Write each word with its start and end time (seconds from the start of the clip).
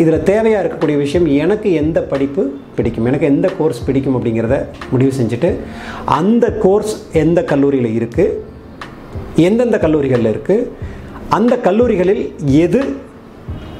இதில் 0.00 0.26
தேவையாக 0.30 0.62
இருக்கக்கூடிய 0.62 0.96
விஷயம் 1.04 1.26
எனக்கு 1.44 1.68
எந்த 1.82 1.98
படிப்பு 2.12 2.42
பிடிக்கும்? 2.76 3.06
எனக்கு 3.10 3.30
எந்த 3.32 3.48
கோர்ஸ் 3.58 3.84
பிடிக்கும் 3.86 4.16
அப்படிங்கிறத 4.16 4.56
முடிவு 4.92 5.12
செஞ்சுட்டு 5.18 5.50
அந்த 6.20 6.46
கோர்ஸ் 6.64 6.94
எந்த 7.22 7.42
கல்லூரியில் 7.52 7.90
இருக்குது 7.98 8.36
எந்தெந்த 9.48 9.78
கல்லூரிகளில் 9.84 10.32
இருக்குது 10.34 10.66
அந்த 11.38 11.54
கல்லூரிகளில் 11.66 12.24
எது 12.64 12.80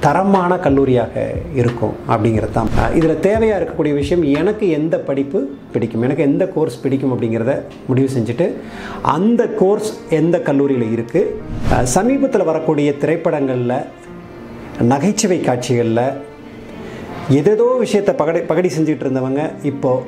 தரமான 0.04 0.52
கல்லூரியாக 0.64 1.14
இருக்கும் 1.60 1.94
அப்படிங்கிறது 2.12 2.54
தான். 2.56 2.68
இதில் 2.98 3.22
தேவையாக 3.26 3.58
இருக்கக்கூடிய 3.60 3.94
விஷயம் 4.00 4.22
எனக்கு 4.40 4.66
எந்த 4.78 4.94
படிப்பு 5.08 5.38
பிடிக்கும்? 5.72 6.04
எனக்கு 6.06 6.22
எந்த 6.30 6.44
கோர்ஸ் 6.54 6.80
பிடிக்கும் 6.84 7.12
அப்படிங்கிறத 7.14 7.54
முடிவு 7.88 8.08
செஞ்சுட்டு 8.16 8.46
அந்த 9.16 9.42
கோர்ஸ் 9.60 9.90
எந்த 10.20 10.38
கல்லூரியில் 10.48 10.86
இருக்குது 10.96 11.84
சமீபத்தில் 11.96 12.48
வரக்கூடிய 12.50 12.90
திரைப்படங்களில் 13.02 13.76
நகைச்சுவை 14.88 15.38
காட்சிகளில் 15.40 16.06
எதேதோ 17.38 17.66
விஷயத்தை 17.82 18.12
பகடி 18.20 18.40
பகடி 18.50 18.68
செஞ்சுட்டு 18.76 19.04
இருந்தவங்க 19.04 19.40
இப்போது 19.70 20.04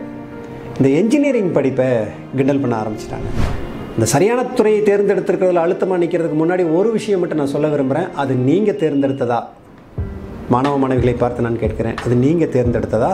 இந்த 0.79 0.89
என்ஜினியரிங் 1.01 1.51
படிப்பை 1.57 1.89
கிண்டல் 2.37 2.61
பண்ண 2.63 2.75
ஆரம்பிச்சிட்டாங்க. 2.83 3.29
இந்த 3.97 4.07
சரியான 4.13 4.41
துறையை 4.59 4.81
தேர்ந்தெடுத்திருக்கிறதுல 4.89 5.65
அழுத்தமாக 5.65 6.01
நிற்கிறதுக்கு 6.03 6.39
முன்னாடி 6.43 6.65
ஒரு 6.79 6.91
விஷயம் 6.99 7.21
மட்டும் 7.23 7.41
நான் 7.41 7.53
சொல்ல 7.55 7.69
விரும்புகிறேன் 7.73 8.09
அது 8.23 8.35
நீங்கள் 8.49 8.79
தேர்ந்தெடுத்ததா? 8.83 9.41
மாணவ 10.55 10.77
மாணவிகளை 10.83 11.15
பார்த்து 11.23 11.47
நான் 11.47 11.63
கேட்குறேன். 11.65 11.99
அது 12.05 12.15
நீங்கள் 12.25 12.53
தேர்ந்தெடுத்ததா? 12.57 13.13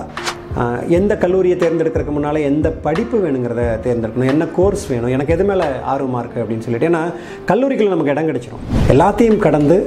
எந்த 0.99 1.13
கல்லூரியை 1.23 1.57
தேர்ந்தெடுக்கிறதுக்கு 1.63 2.15
முன்னால் 2.19 2.47
எந்த 2.51 2.69
படிப்பு 2.87 3.17
வேணுங்கிறத 3.25 3.65
தேர்ந்தெடுக்கணும். 3.87 4.31
என்ன 4.35 4.47
கோர்ஸ் 4.59 4.85
வேணும்? 4.93 5.13
எனக்கு 5.17 5.35
எது 5.37 5.47
மேலே 5.51 5.67
ஆர்வமாக 5.95 6.23
இருக்குது 6.23 6.43
அப்படின்னு 6.45 6.67
சொல்லிட்டு. 6.67 6.91
ஏன்னா 6.91 7.03
கல்லூரிகள் 7.51 7.93
நமக்கு 7.95 8.15
இடம் 8.15 8.31
கிடச்சிரும். 8.31 8.63
எல்லாத்தையும் 8.95 9.43
கடந்து 9.47 9.79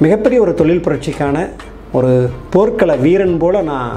மிகப்பெரிய 0.00 0.40
ஒரு 0.40 0.54
தொழில் 0.54 0.80
புரட்சிக்கான 0.80 1.36
ஒரு 1.92 2.10
போர்க்கள 2.50 2.96
வீரன் 2.96 3.38
போல் 3.38 3.64
நான் 3.64 3.92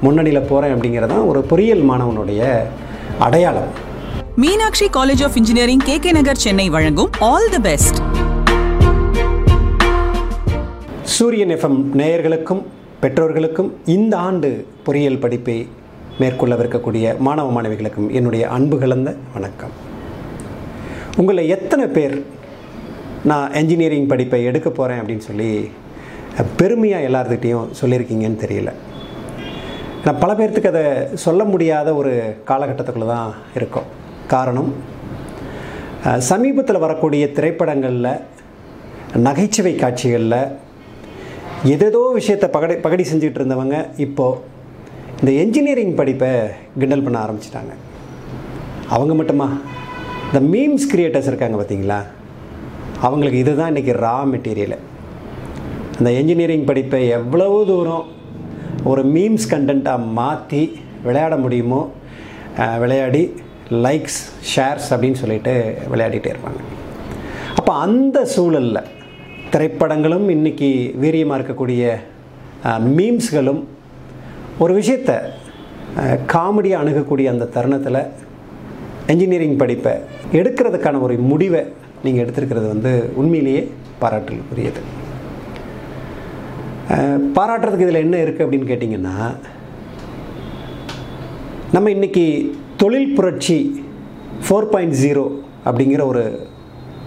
முன்னணியில் 0.00 0.40
போகிறேன் 0.40 0.74
அப்படிங்கிறது 0.74 1.06
தான் 1.06 1.26
ஒரு 1.26 1.40
பொறியியல் 1.40 1.84
மாணவனுடைய 1.90 2.42
அடையாளம். 3.18 3.70
Meenakshi 4.36 4.86
college 4.86 5.22
of 5.24 5.36
engineering 5.36 5.82
K 5.84 5.98
K 5.98 6.12
Nagar 6.12 6.36
Chennai 6.36 6.70
வழங்கும் 6.70 7.10
all 7.20 7.50
the 7.50 7.60
best 7.60 7.98
Suriyan 11.02 11.50
FM 11.50 11.78
நேயர்களுக்கும் 11.92 12.62
பெற்றோர்களுக்கும் 13.00 13.70
இந்த 13.86 14.16
ஆண்டு 14.16 14.66
பொறியியல் 14.84 15.18
படிப்பை 15.18 15.68
மேற்கொள்ளவிருக்கக்கூடிய 16.20 17.18
மாணவ 17.18 17.62
மாணவிகளுக்கும் 17.62 18.10
என்னுடைய 18.10 18.48
அன்பு 18.48 18.78
கலந்த 18.78 19.16
வணக்கம். 19.34 19.74
உங்களை 21.16 21.48
எத்தனை 21.48 21.86
பேர் 21.86 22.16
நான் 23.28 23.52
என்ஜினியரிங் 23.60 24.10
படிப்பை 24.10 24.38
எடுக்க 24.50 24.68
போகிறேன் 24.70 25.00
அப்படின்னு 25.00 25.26
சொல்லி 25.28 25.70
பெருமையாக 26.60 27.06
எல்லார்கிட்டையும் 27.08 27.70
சொல்லியிருக்கீங்கன்னு 27.80 28.42
தெரியல. 28.44 28.70
நான் 30.04 30.20
பல 30.22 30.30
பேர்த்துக்கு 30.38 30.70
அதை 30.70 30.84
சொல்ல 31.24 31.44
முடியாத 31.44 31.88
ஒரு 32.00 32.12
காலகட்டத்துக்குள்ளே 32.50 33.06
தான் 33.06 33.32
இருக்கோம். 33.58 33.88
காரணம் 34.34 34.70
சமீபத்தில் 36.30 36.84
வரக்கூடிய 36.84 37.24
திரைப்படங்களில் 37.36 38.20
நகைச்சுவை 39.26 39.74
காட்சிகளில் 39.82 40.40
எதேதோ 41.74 42.02
விஷயத்தை 42.18 42.48
பகடி 42.54 42.76
பகடி 42.86 43.04
செஞ்சுக்கிட்டு 43.10 43.40
இருந்தவங்க 43.40 43.78
இப்போது 44.06 44.40
இந்த 45.20 45.32
என்ஜினியரிங் 45.42 45.94
படிப்பை 46.00 46.30
கிண்டல் 46.78 47.04
பண்ண 47.08 47.18
ஆரம்பிச்சிட்டாங்க. 47.24 47.74
அவங்க 48.96 49.14
மட்டுமா? 49.20 49.48
இந்த 50.28 50.40
மீம்ஸ் 50.54 50.88
கிரியேட்டர்ஸ் 50.92 51.30
இருக்காங்க 51.30 51.58
பார்த்தீங்களா? 51.60 52.00
அவங்களுக்கு 53.00 53.38
இதுதான் 53.38 53.72
இன்றைக்கி 53.74 53.92
ரா 54.06 54.16
மெட்டீரியலு 54.32 54.78
அந்த 55.98 56.10
என்ஜினியரிங் 56.10 56.64
படிப்பை 56.64 57.08
எவ்வளவு 57.08 57.66
தூரம் 57.66 58.06
ஒரு 58.84 59.02
மீம்ஸ் 59.04 59.46
கண்டென்ட்டாக 59.50 60.12
மாற்றி 60.12 60.80
விளையாட 61.02 61.36
முடியுமோ 61.36 61.80
விளையாடி 62.78 63.22
லைக்ஸ் 63.84 64.20
ஷேர்ஸ் 64.52 64.88
அப்படின்னு 64.90 65.20
சொல்லிட்டு 65.22 65.52
விளையாடிட்டே 65.92 66.30
இருப்பாங்க. 66.32 66.60
அப்போ 67.56 67.72
அந்த 67.74 68.24
சூழலில் 68.24 68.88
திரைப்படங்களும் 69.50 70.26
இன்றைக்கி 70.28 70.70
வீரியமாக 71.02 71.38
இருக்கக்கூடிய 71.38 71.92
மீம்ஸ்களும் 72.96 73.62
ஒரு 74.58 74.74
விஷயத்தை 74.74 75.16
காமெடியாக 76.34 76.82
அணுகக்கூடிய 76.82 77.26
அந்த 77.30 77.50
தருணத்தில் 77.56 78.02
என்ஜினியரிங் 79.06 79.56
படிப்பை 79.56 79.92
எடுக்கிறதுக்கான 80.32 81.00
ஒரு 81.00 81.14
முடிவை 81.30 81.62
நீங்கள் 82.04 82.22
எடுத்திருக்கிறது 82.24 82.68
வந்து 82.74 82.92
உண்மையிலேயே 83.20 83.62
பாராட்டுக்குரியது. 84.02 84.82
பாராட்டுறதுக்கு 87.36 87.86
இதில் 87.86 88.04
என்ன 88.04 88.16
இருக்குது 88.24 88.44
அப்படின்னு 88.44 88.70
கேட்டிங்கன்னா 88.70 89.16
நம்ம 91.74 91.90
இன்றைக்கி 91.96 92.24
தொழில் 92.82 93.12
புரட்சி 93.18 93.58
ஃபோர் 94.46 94.70
பாயிண்ட் 94.72 94.96
ஜீரோ 95.02 95.26
அப்படிங்கிற 95.68 96.02
ஒரு 96.12 96.22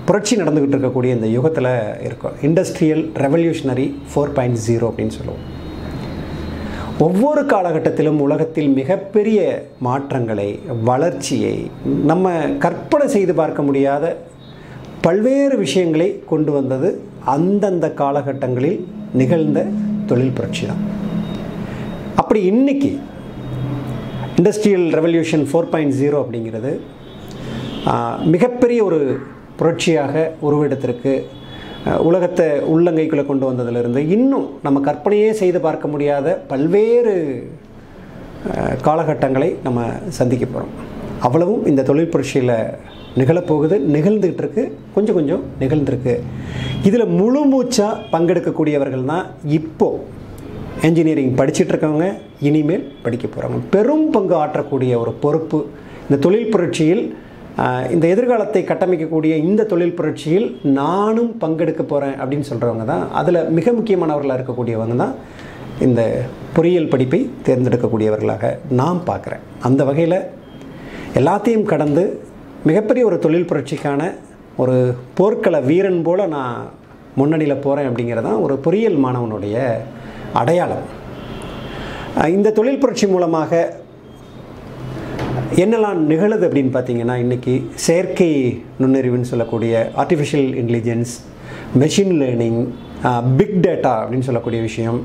புரட்சி 0.08 0.34
நடந்துக்கிட்டு 0.42 0.76
இருக்கக்கூடிய 0.78 1.12
இந்த 1.18 1.28
யுகத்தில் 1.38 1.72
இருக்கும். 2.08 2.38
Industrial 2.48 3.04
revolutionary 3.26 3.88
four 4.12 4.34
point 4.38 4.62
zero 4.68 4.86
அப்படின்னு 4.90 5.18
சொல்லுவோம். 5.20 5.44
ஒவ்வொரு 7.06 7.42
காலகட்டத்திலும் 7.54 8.20
உலகத்தில் 8.26 8.70
மிகப்பெரிய 8.80 9.40
மாற்றங்களை 9.88 10.50
வளர்ச்சியை 10.90 11.56
நம்ம 12.12 12.32
கற்பனை 12.66 13.08
செய்து 13.16 13.34
பார்க்க 13.40 13.68
முடியாத 13.70 14.06
பல்வேறு 15.06 15.56
விஷயங்களை 15.64 16.08
கொண்டு 16.32 16.52
வந்தது 16.58 16.90
அந்தந்த 17.36 17.86
காலகட்டங்களில் 18.02 18.80
நிகழ்ந்த 19.20 19.60
தொழில் 20.10 20.36
புரட்சி 20.38 20.64
தான். 20.70 20.84
அப்படி 22.22 22.40
இன்னைக்கு 22.52 22.92
industrial 24.40 24.88
revolution 24.98 25.44
four 25.50 25.70
point 25.74 25.96
zero 26.02 26.20
அப்படிங்கிறது 26.24 26.72
மிகப்பெரிய 28.34 28.80
ஒரு 28.90 29.00
புரட்சியாக 29.60 30.14
உருவெடுத்திருக்கு. 30.48 31.14
உலகத்தை 32.10 32.48
உள்ளங்கைக்குள்ளே 32.74 33.26
கொண்டு 33.30 33.46
வந்ததிலிருந்து 33.50 34.02
இன்னும் 34.16 34.48
நம்ம 34.66 34.82
கற்பனையே 34.88 35.32
செய்து 35.42 35.60
பார்க்க 35.68 35.94
முடியாத 35.94 36.28
பல்வேறு 36.52 37.14
காலகட்டங்களை 38.88 39.50
நம்ம 39.66 39.80
சந்திக்க 40.20 40.46
போகிறோம் 40.46 40.74
அவ்வளவும் 41.28 41.66
இந்த 41.72 41.86
தொழில் 41.90 42.12
புரட்சியில் 42.14 42.56
நிகழப்போகுது 43.20 43.76
நிகழ்ந்துகிட்டு 43.96 44.44
இருக்கு 44.44 44.64
கொஞ்சம் 44.96 45.18
கொஞ்சம் 45.18 45.44
நிகழ்ந்துருக்கு. 45.62 46.16
இதில் 46.88 47.14
முழு 47.20 47.42
மூச்சாக 47.52 48.02
பங்கெடுக்கக்கூடியவர்கள் 48.14 49.10
தான் 49.12 49.26
இப்போது 49.58 50.00
என்ஜினியரிங் 50.88 51.36
படிச்சிட்டு 51.40 51.72
இருக்கவங்க 51.74 52.08
இனிமேல் 52.48 52.86
படிக்க 53.04 53.26
போகிறவங்க 53.28 53.70
பெரும் 53.76 54.08
பங்கு 54.16 54.36
ஆற்றக்கூடிய 54.44 54.94
ஒரு 55.04 55.12
பொறுப்பு 55.26 55.60
இந்த 56.06 56.18
தொழில் 56.26 56.52
புரட்சியில் 56.54 57.04
இந்த 57.94 58.06
எதிர்காலத்தை 58.14 58.62
கட்டமைக்கக்கூடிய 58.70 59.34
இந்த 59.48 59.64
தொழில் 59.72 59.96
புரட்சியில் 59.98 60.48
நானும் 60.80 61.32
பங்கெடுக்க 61.42 61.82
போகிறேன் 61.84 62.16
அப்படின்னு 62.22 62.50
சொல்கிறவங்க 62.50 62.86
தான். 62.92 63.04
அதில் 63.20 63.40
மிக 63.58 63.72
முக்கியமானவர்களாக 63.80 64.38
இருக்கக்கூடியவங்க 64.40 64.96
தான் 65.04 65.14
இந்த 65.88 66.02
பொறியியல் 66.56 66.92
படிப்பை 66.94 67.20
தேர்ந்தெடுக்கக்கூடியவர்களாக 67.48 68.50
நான் 68.80 69.00
பார்க்குறேன். 69.10 69.44
அந்த 69.68 69.84
வகையில் 69.90 70.20
எல்லாத்தையும் 71.20 71.70
கடந்து 71.74 72.04
மிகப்பெரிய 72.64 73.06
ஒரு 73.06 73.20
தொழில் 73.20 73.48
புரட்சிக்கான 73.52 74.02
ஒரு 74.56 74.96
போர்க்கள 75.18 75.62
வீரன் 75.62 76.02
போல் 76.02 76.28
நான் 76.28 76.58
முன்னணியில் 77.16 77.56
போகிறேன் 77.56 77.88
அப்படிங்கிறது 77.90 78.22
தான் 78.22 78.36
ஒரு 78.36 78.56
பொறியியல் 78.56 79.00
மாணவனுடைய 79.06 79.56
அடையாளம். 80.34 80.86
இந்த 82.30 82.52
தொழில் 82.52 82.78
புரட்சி 82.78 83.08
மூலமாக 83.08 83.52
என்னெல்லாம் 85.56 86.00
நிகழுது 86.06 86.48
அப்படின்னு 86.48 86.74
பார்த்தீங்கன்னா 86.74 87.16
இன்றைக்கி 87.16 87.66
செயற்கை 87.74 88.30
நுண்ணறிவுன்னு 88.80 89.32
சொல்லக்கூடிய 89.34 89.92
artificial 89.96 90.50
intelligence 90.62 91.14
machine 91.78 92.16
learning 92.22 92.62
big 93.38 93.60
data 93.68 93.94
அப்படின்னு 94.02 94.30
சொல்லக்கூடிய 94.30 94.62
விஷயம் 94.62 95.00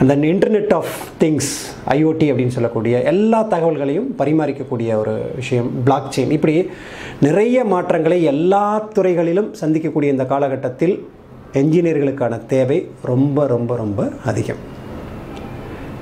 அந்த 0.00 0.14
இன்டர்நெட் 0.16 0.72
ஆஃப் 0.74 0.94
திங்ஸ் 1.20 1.50
ஐஓடி 1.88 2.26
அப்படின்னு 2.30 2.54
சொல்லக்கூடிய 2.56 3.02
எல்லா 3.02 3.40
தகவல்களையும் 3.44 4.08
பரிமாறிக்கக்கூடிய 4.18 4.96
ஒரு 4.96 5.14
விஷயம் 5.34 5.68
பிளாக் 5.84 6.12
செயின் 6.16 6.30
இப்படி 6.30 6.54
நிறைய 7.20 7.64
மாற்றங்களை 7.64 8.18
எல்லா 8.22 8.64
துறைகளிலும் 8.78 9.54
சந்திக்கக்கூடிய 9.60 10.02
இந்த 10.02 10.26
காலகட்டத்தில் 10.26 11.06
என்ஜினியர்களுக்கான 11.52 12.40
தேவை 12.46 12.88
ரொம்ப 13.02 13.46
ரொம்ப 13.46 13.76
ரொம்ப 13.76 14.08
அதிகம். 14.24 14.60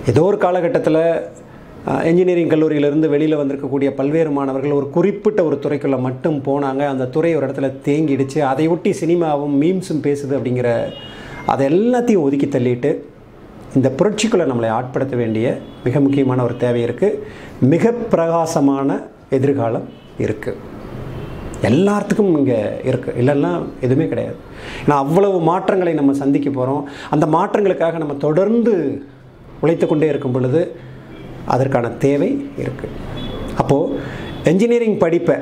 ஏதோ 0.08 0.22
ஒரு 0.22 0.38
காலகட்டத்தில் 0.38 1.02
என்ஜினியரிங் 2.10 2.48
கல்லூரியிலிருந்து 2.48 3.08
வெளியில் 3.08 3.36
வந்திருக்கக்கூடிய 3.36 3.90
பல்வேறு 3.90 4.30
மாணவர்கள் 4.30 4.78
ஒரு 4.80 4.90
குறிப்பிட்ட 4.90 5.44
ஒரு 5.44 5.58
துறைக்குள்ளே 5.62 5.98
மட்டும் 5.98 6.42
போனாங்க. 6.44 6.82
அந்த 6.94 7.06
துறை 7.06 7.36
ஒரு 7.36 7.46
இடத்துல 7.46 7.72
தேங்கிடுச்சு. 7.84 8.38
அதை 8.38 8.68
ஒட்டி 8.68 8.90
சினிமாவும் 8.90 9.56
மீம்ஸும் 9.62 10.04
பேசுது 10.08 10.36
அப்படிங்கிற 10.38 10.70
அதை 11.46 11.66
எல்லாத்தையும் 11.66 12.26
ஒதுக்கி 12.26 12.46
தள்ளிட்டு 12.46 12.90
இந்த 13.74 13.88
புரட்சிக்குள்ளே 13.88 14.46
நம்மளை 14.46 14.68
ஆட்படுத்த 14.68 15.16
வேண்டிய 15.16 15.58
மிக 15.84 16.00
முக்கியமான 16.00 16.42
ஒரு 16.42 16.56
தேவை 16.56 16.84
இருக்குது 16.84 17.18
மிக 17.60 17.92
பிரகாசமான 17.92 19.00
எதிர்காலம் 19.30 19.88
இருக்குது 20.18 20.70
எல்லாத்துக்கும் 21.62 22.36
இங்கே 22.38 22.58
இருக்குது 22.84 23.16
இல்லைன்னா 23.18 23.62
எதுவுமே 23.80 24.08
கிடையாது. 24.08 24.36
ஏன்னா 24.86 24.96
அவ்வளவு 24.96 25.40
மாற்றங்களை 25.40 25.94
நம்ம 25.94 26.12
சந்திக்க 26.12 26.50
போகிறோம் 26.50 26.88
அந்த 27.10 27.26
மாற்றங்களுக்காக 27.26 27.98
நம்ம 27.98 28.14
தொடர்ந்து 28.14 28.74
உழைத்து 29.60 29.86
கொண்டே 29.86 30.08
இருக்கும் 30.08 30.32
பொழுது 30.32 30.76
அதற்கான 31.44 31.90
தேவை 31.90 32.50
இருக்குது 32.58 32.96
அப்போது 33.56 33.98
என்ஜினியரிங் 34.44 34.98
படிப்பை 34.98 35.36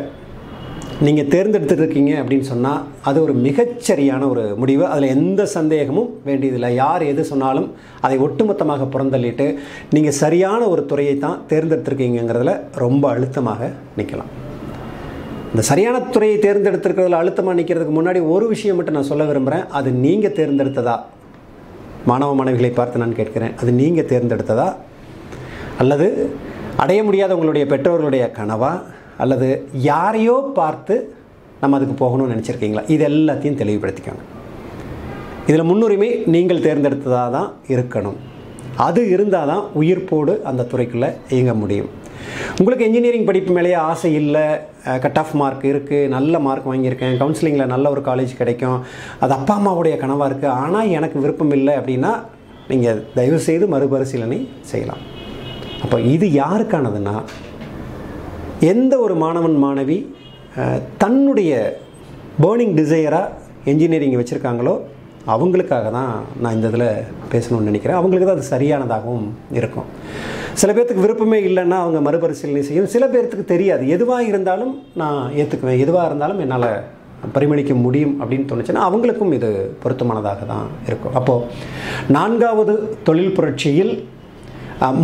நீங்கள் 1.06 1.28
தேர்ந்தெடுத்துருக்கீங்க 1.32 2.12
அப்படின்னு 2.20 2.46
சொன்னால் 2.50 2.80
அது 3.08 3.18
ஒரு 3.26 3.34
மிகச்சரியான 3.44 4.22
ஒரு 4.32 4.42
முடிவு. 4.62 4.82
அதில் 4.92 5.12
எந்த 5.14 5.42
சந்தேகமும் 5.54 6.10
வேண்டியதில்லை. 6.26 6.70
யார் 6.80 7.02
எது 7.12 7.22
சொன்னாலும் 7.30 7.68
அதை 8.06 8.16
ஒட்டுமொத்தமாக 8.26 8.88
புறந்தள்ளிட்டு 8.94 9.46
நீங்கள் 9.96 10.16
சரியான 10.22 10.60
ஒரு 10.72 10.84
துறையை 10.90 11.14
தான் 11.24 11.38
தேர்ந்தெடுத்திருக்கீங்கிறதுல 11.52 12.54
ரொம்ப 12.84 13.04
அழுத்தமாக 13.14 13.70
நிற்கலாம் 14.00 14.30
இந்த 15.52 15.64
சரியான 15.70 15.96
துறையை 16.14 16.36
தேர்ந்தெடுத்திருக்கிறதுல 16.46 17.22
அழுத்தமாக 17.22 17.58
நிற்கிறதுக்கு 17.60 17.96
முன்னாடி 18.00 18.20
ஒரு 18.34 18.46
விஷயம் 18.52 18.78
மட்டும் 18.78 18.98
நான் 18.98 19.10
சொல்ல 19.12 19.24
விரும்புகிறேன் 19.32 19.66
அது 19.78 19.90
நீங்கள் 20.04 20.36
தேர்ந்தெடுத்ததா? 20.38 20.98
மாணவ 22.10 22.34
மாணவிகளை 22.38 22.72
பார்த்து 22.74 23.04
நான் 23.06 23.18
கேட்கிறேன். 23.22 23.56
அது 23.62 23.70
நீங்கள் 23.82 24.10
தேர்ந்தெடுத்ததா? 24.12 24.68
அல்லது 25.82 26.06
அடைய 26.84 27.00
முடியாத 27.08 27.34
உங்களுடைய 27.36 27.64
பெற்றோர்களுடைய 27.74 28.24
கனவா? 28.38 28.72
அல்லது 29.24 29.48
யாரையோ 29.90 30.36
பார்த்து 30.58 30.96
நம்ம 31.62 31.78
அதுக்கு 31.78 31.96
போகணும்னு 32.02 32.34
நினச்சிருக்கீங்களா? 32.34 32.84
இது 32.94 33.04
எல்லாத்தையும் 33.10 33.60
தெளிவுபடுத்திக்கோங்க. 33.62 34.24
இதில் 35.48 35.68
முன்னுரிமை 35.70 36.10
நீங்கள் 36.34 36.64
தேர்ந்தெடுத்ததாக 36.66 37.30
தான் 37.36 37.48
இருக்கணும். 37.74 38.18
அது 38.86 39.00
இருந்தால் 39.14 39.50
தான் 39.52 39.64
உயிர்ப்போடு 39.80 40.34
அந்த 40.50 40.66
துறைக்குள்ளே 40.72 41.08
இயங்க 41.34 41.54
முடியும். 41.62 41.90
உங்களுக்கு 42.60 42.86
இன்ஜினியரிங் 42.88 43.28
படிப்பு 43.28 43.52
மேலேயே 43.56 43.76
ஆசை 43.90 44.10
இல்லை 44.20 44.44
கட் 45.04 45.18
ஆஃப் 45.22 45.34
மார்க் 45.40 45.64
இருக்குது 45.72 46.10
நல்ல 46.14 46.34
மார்க் 46.46 46.68
வாங்கியிருக்கேன் 46.70 47.18
கவுன்சிலிங்கில் 47.22 47.72
நல்ல 47.74 47.86
ஒரு 47.94 48.02
காலேஜ் 48.08 48.32
கிடைக்கும் 48.40 48.78
அது 49.24 49.32
அப்பா 49.38 49.54
அம்மாவுடைய 49.60 49.94
கனவாக 50.02 50.28
இருக்குது 50.30 50.56
ஆனால் 50.62 50.90
எனக்கு 50.98 51.22
விருப்பம் 51.24 51.54
இல்லை 51.58 51.74
அப்படின்னா 51.80 52.12
நீங்கள் 52.72 53.00
தயவுசெய்து 53.18 53.66
மறுபரிசீலனை 53.74 54.40
செய்யலாம். 54.72 55.04
அப்போ 55.84 55.96
இது 56.14 56.26
யாருக்கானதுன்னா 56.40 57.16
எந்த 58.68 58.94
ஒரு 59.04 59.14
மாணவன் 59.22 59.54
மாணவி 59.62 59.96
தன்னுடைய 61.02 61.52
பேர்னிங் 62.42 62.74
டிசையராக 62.78 63.36
என்ஜினியரிங் 63.70 64.16
வச்சுருக்காங்களோ 64.20 64.74
அவங்களுக்காக 65.32 65.86
தான் 65.96 66.12
நான் 66.42 66.56
இந்த 66.56 66.68
இதில் 66.72 66.86
பேசணும்னு 67.32 67.68
நினைக்கிறேன். 67.70 67.98
அவங்களுக்கு 68.00 68.28
தான் 68.28 68.38
அது 68.38 68.52
சரியானதாகவும் 68.54 69.26
இருக்கும். 69.58 69.88
சில 70.60 70.70
பேர்த்துக்கு 70.76 71.04
விருப்பமே 71.06 71.38
இல்லைன்னா 71.48 71.78
அவங்க 71.84 71.98
மறுபரிசீலனை 72.06 72.62
செய்யும். 72.68 72.92
சில 72.94 73.06
பேர்த்துக்கு 73.14 73.46
தெரியாது. 73.54 73.82
எதுவாக 73.96 74.28
இருந்தாலும் 74.30 74.72
நான் 75.02 75.20
ஏற்றுக்குவேன் 75.40 75.82
எதுவாக 75.86 76.08
இருந்தாலும் 76.10 76.40
என்னால் 76.44 76.70
பரிமளிக்க 77.36 77.72
முடியும் 77.86 78.14
அப்படின்னு 78.22 78.48
தோணுச்சுன்னா 78.52 78.86
அவங்களுக்கும் 78.90 79.34
இது 79.40 79.50
பொருத்தமானதாக 79.82 80.46
தான் 80.54 80.66
இருக்கும். 80.88 81.16
அப்போது 81.20 81.46
நான்காவது 82.18 82.74
தொழில் 83.08 83.36
புரட்சியில் 83.38 83.94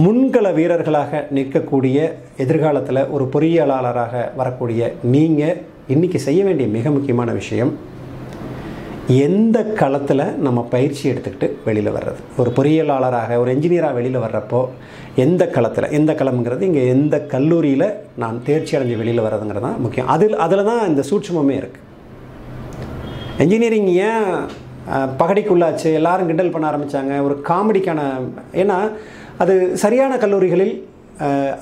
முன்கள 0.05 0.46
வீரர்களாக 0.56 1.19
நிற்கக்கூடிய 1.37 1.96
எதிர்காலத்தில் 2.43 3.00
ஒரு 3.14 3.25
பொறியியலாளராக 3.32 4.14
வரக்கூடிய 4.38 4.81
நீங்கள் 5.14 5.58
இன்றைக்கி 5.94 6.19
செய்ய 6.26 6.40
வேண்டிய 6.46 6.67
மிக 6.76 6.90
முக்கியமான 6.94 7.31
விஷயம் 7.40 7.73
எந்த 9.26 9.58
களத்தில் 9.81 10.25
நம்ம 10.46 10.61
பயிற்சி 10.75 11.05
எடுத்துக்கிட்டு 11.11 11.49
வெளியில் 11.67 11.93
வர்றது? 11.96 12.20
ஒரு 12.40 12.50
பொறியியலாளராக 12.56 13.38
ஒரு 13.43 13.50
என்ஜினியராக 13.55 13.96
வெளியில் 13.99 14.25
வர்றப்போ 14.25 14.61
எந்த 15.25 15.43
களத்தில்? 15.56 15.88
எந்த 15.99 16.12
களம்ங்கிறது 16.20 16.69
இங்கே 16.70 16.84
எந்த 16.94 17.19
கல்லூரியில் 17.34 17.88
நான் 18.22 18.38
தேர்ச்சி 18.49 18.76
அடைஞ்சு 18.79 18.96
வெளியில் 19.02 19.25
வர்றதுங்கிறது 19.26 19.67
தான் 19.67 19.81
முக்கியம். 19.87 20.08
அதில் 20.14 20.37
அதில் 20.46 20.69
தான் 20.70 20.82
இந்த 20.93 21.05
சூட்சமே 21.11 21.56
இருக்குது 21.62 21.84
என்ஜினியரிங் 23.44 23.93
ஏன் 24.08 24.26
பகடிக்குள்ளாச்சு? 25.20 25.88
எல்லாரும் 26.00 26.29
கிண்டல் 26.31 26.52
பண்ண 26.56 26.67
ஆரம்பித்தாங்க 26.72 27.14
ஒரு 27.29 27.37
காமெடிக்கான 27.50 28.00
ஏன்னா 28.62 28.81
அது 29.43 29.55
சரியான 29.85 30.12
கல்லூரிகளில் 30.25 30.75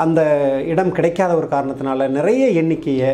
அந்த 0.05 0.21
இடம் 0.73 0.93
கிடைக்காத 0.97 1.33
ஒரு 1.41 1.49
காரணத்தினால 1.55 2.07
நிறைய 2.19 2.45
எண்ணிக்கையை 2.61 3.11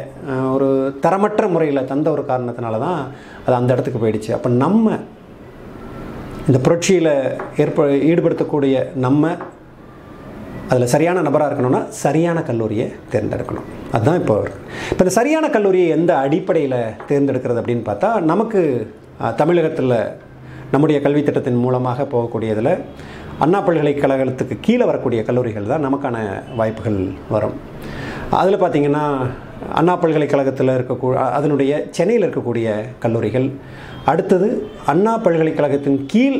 ஒரு 0.54 0.68
தரமற்ற 1.04 1.44
முறையில் 1.54 1.88
தந்த 1.92 2.08
ஒரு 2.16 2.22
காரணத்தினால 2.30 2.78
தான் 2.84 3.00
அது 3.44 3.54
அந்த 3.58 3.70
இடத்துக்கு 3.74 4.02
போயிடுச்சு. 4.02 4.30
அப்போ 4.36 4.50
நம்ம 4.64 4.96
இந்த 6.48 6.58
புரட்சியில் 6.66 7.12
ஏற்ப 7.64 7.86
ஈடுபடுத்தக்கூடிய 8.10 8.76
நம்ம 9.06 9.32
அதில் 10.70 10.92
சரியான 10.94 11.22
நபராக 11.26 11.48
இருக்கணும்னா 11.50 11.82
சரியான 12.04 12.38
கல்லூரியை 12.48 12.86
தேர்ந்தெடுக்கணும். 13.12 13.68
அதுதான் 13.94 14.18
இப்போ 14.22 14.34
இருக்கு 14.42 14.60
இப்போ 14.90 15.02
இந்த 15.04 15.14
சரியான 15.20 15.46
கல்லூரியை 15.56 15.88
எந்த 15.98 16.12
அடிப்படையில் 16.24 16.80
தேர்ந்தெடுக்கிறது 17.10 17.60
அப்படின்னு 17.62 17.86
பார்த்தா 17.90 18.10
நமக்கு 18.32 18.60
தமிழகத்தில் 19.40 19.96
நம்முடைய 20.74 20.98
கல்வி 21.04 21.22
திட்டத்தின் 21.22 21.62
மூலமாக 21.64 22.04
போகக்கூடியதில் 22.12 22.72
அண்ணா 23.44 23.58
பல்கலைக்கழகத்துக்கு 23.66 24.54
கீழே 24.66 24.84
வரக்கூடிய 24.88 25.20
கல்லூரிகள் 25.28 25.68
தான் 25.70 25.84
நமக்கான 25.86 26.16
வாய்ப்புகள் 26.58 26.98
வரும். 27.34 27.54
அதில் 28.40 28.62
பார்த்திங்கன்னா 28.62 29.04
அண்ணா 29.78 29.94
பல்கலைக்கழகத்தில் 30.02 30.72
இருக்கக்கூ 30.78 31.08
அதனுடைய 31.36 31.72
சென்னையில் 31.96 32.24
இருக்கக்கூடிய 32.26 32.74
கல்லூரிகள். 33.04 33.46
அடுத்தது 34.12 34.48
அண்ணா 34.92 35.14
பல்கலைக்கழகத்தின் 35.26 35.98
கீழ் 36.12 36.38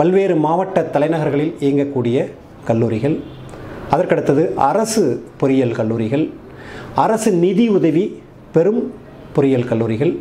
பல்வேறு 0.00 0.36
மாவட்ட 0.46 0.84
தலைநகர்களில் 0.96 1.54
இயங்கக்கூடிய 1.66 2.26
கல்லூரிகள். 2.70 3.16
அதற்கடுத்தது 3.94 4.42
அரசு 4.70 5.04
பொறியியல் 5.42 5.78
கல்லூரிகள். 5.80 6.26
அரசு 7.06 7.30
நிதி 7.44 7.68
உதவி 7.78 8.04
பெரும் 8.58 8.82
பொறியியல் 9.38 9.70
கல்லூரிகள். 9.70 10.14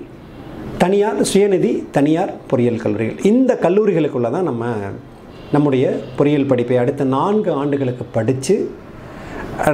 தனியார் 0.85 1.21
சுயநிதி 1.33 1.73
தனியார் 1.97 2.33
பொறியியல் 2.49 2.81
கல்லூரிகள். 2.85 3.19
இந்த 3.33 3.51
கல்லூரிகளுக்குள்ளே 3.67 4.29
தான் 4.35 4.49
நம்ம 4.51 4.65
நம்முடைய 5.55 5.85
பொறியியல் 6.17 6.49
படிப்பை 6.51 6.77
அடுத்த 6.81 7.03
நான்கு 7.17 7.51
ஆண்டுகளுக்கு 7.59 8.05
படித்து 8.17 8.55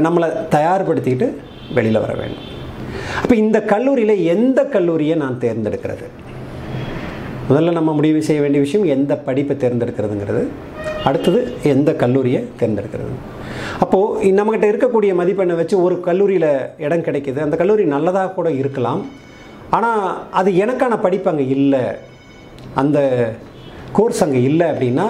நம்மளை 0.05 0.27
தயார்படுத்திக்கிட்டு 0.55 1.27
வெளியில் 1.77 2.03
வர 2.03 2.13
வேண்டும். 2.19 2.45
அப்போ 3.21 3.35
இந்த 3.43 3.57
கல்லூரியில் 3.71 4.15
எந்த 4.35 4.59
கல்லூரியை 4.75 5.15
நான் 5.23 5.39
தேர்ந்தெடுக்கிறது? 5.45 6.05
முதல்ல 7.49 7.71
நம்ம 7.77 7.93
முடிவு 7.99 8.19
செய்ய 8.27 8.41
வேண்டிய 8.41 8.61
விஷயம் 8.65 8.87
எந்த 8.95 9.13
படிப்பை 9.27 9.55
தேர்ந்தெடுக்கிறதுங்கிறது. 9.63 10.43
அடுத்தது 11.07 11.39
எந்த 11.73 11.89
கல்லூரியை 12.03 12.41
தேர்ந்தெடுக்கிறது? 12.59 13.13
அப்போது 13.83 14.31
நம்மக்கிட்ட 14.37 14.67
இருக்கக்கூடிய 14.73 15.11
மதிப்பெண்ணை 15.21 15.55
வச்சு 15.61 15.75
ஒரு 15.85 15.95
கல்லூரியில் 16.07 16.49
இடம் 16.85 17.05
கிடைக்கிது. 17.07 17.39
அந்த 17.47 17.55
கல்லூரி 17.61 17.85
நல்லதாக 17.95 18.33
கூட 18.37 18.49
இருக்கலாம். 18.61 19.01
ஆனால் 19.77 20.01
அது 20.39 20.49
எனக்கான 20.65 20.93
படிப்பு 21.05 21.29
அங்கே 21.31 21.47
இல்லை. 21.57 21.83
அந்த 22.81 22.99
கோர்ஸ் 23.97 24.23
அங்கே 24.25 24.41
இல்லை 24.49 24.67
அப்படின்னா 24.71 25.05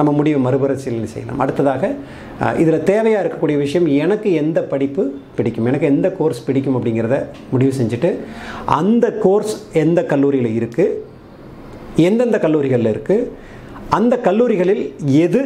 நம்ம 0.00 0.12
முடிவை 0.18 0.40
மறுபரிசீலனை 0.46 1.08
செய்யலாம். 1.14 1.40
அடுத்ததாக 1.44 1.92
இதில் 2.62 2.86
தேவையாக 2.90 3.22
இருக்கக்கூடிய 3.24 3.56
விஷயம் 3.64 3.88
எனக்கு 4.04 4.28
எந்த 4.42 4.58
படிப்பு 4.72 5.04
பிடிக்கும்? 5.38 5.68
எனக்கு 5.70 5.90
எந்த 5.94 6.10
கோர்ஸ் 6.18 6.44
பிடிக்கும் 6.48 6.76
அப்படிங்கிறத 6.78 7.18
முடிவு 7.54 7.72
செஞ்சுட்டு 7.80 8.10
அந்த 8.80 9.06
கோர்ஸ் 9.24 9.54
எந்த 9.84 10.02
கல்லூரியில் 10.12 10.52
இருக்குது 10.60 10.98
எந்தெந்த 12.08 12.38
கல்லூரிகளில் 12.44 12.92
இருக்குது 12.94 13.26
அந்த 13.98 14.14
கல்லூரிகளில் 14.26 14.84
எது 15.24 15.40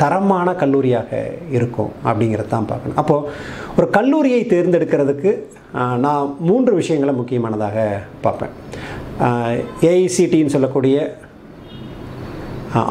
தரமான 0.00 0.48
கல்லூரியாக 0.62 1.10
இருக்கும் 1.56 1.92
அப்படிங்கிறது 2.08 2.50
தான் 2.54 2.66
பார்க்கணும். 2.70 2.98
அப்போது 3.02 3.28
ஒரு 3.78 3.86
கல்லூரியை 3.96 4.40
தேர்ந்தெடுக்கிறதுக்கு 4.50 5.30
நான் 6.04 6.34
மூன்று 6.48 6.72
விஷயங்களை 6.80 7.12
முக்கியமானதாக 7.20 7.86
பார்ப்பேன். 8.24 8.52
ஏஐசிடின்னு 9.90 10.54
சொல்லக்கூடிய 10.56 10.96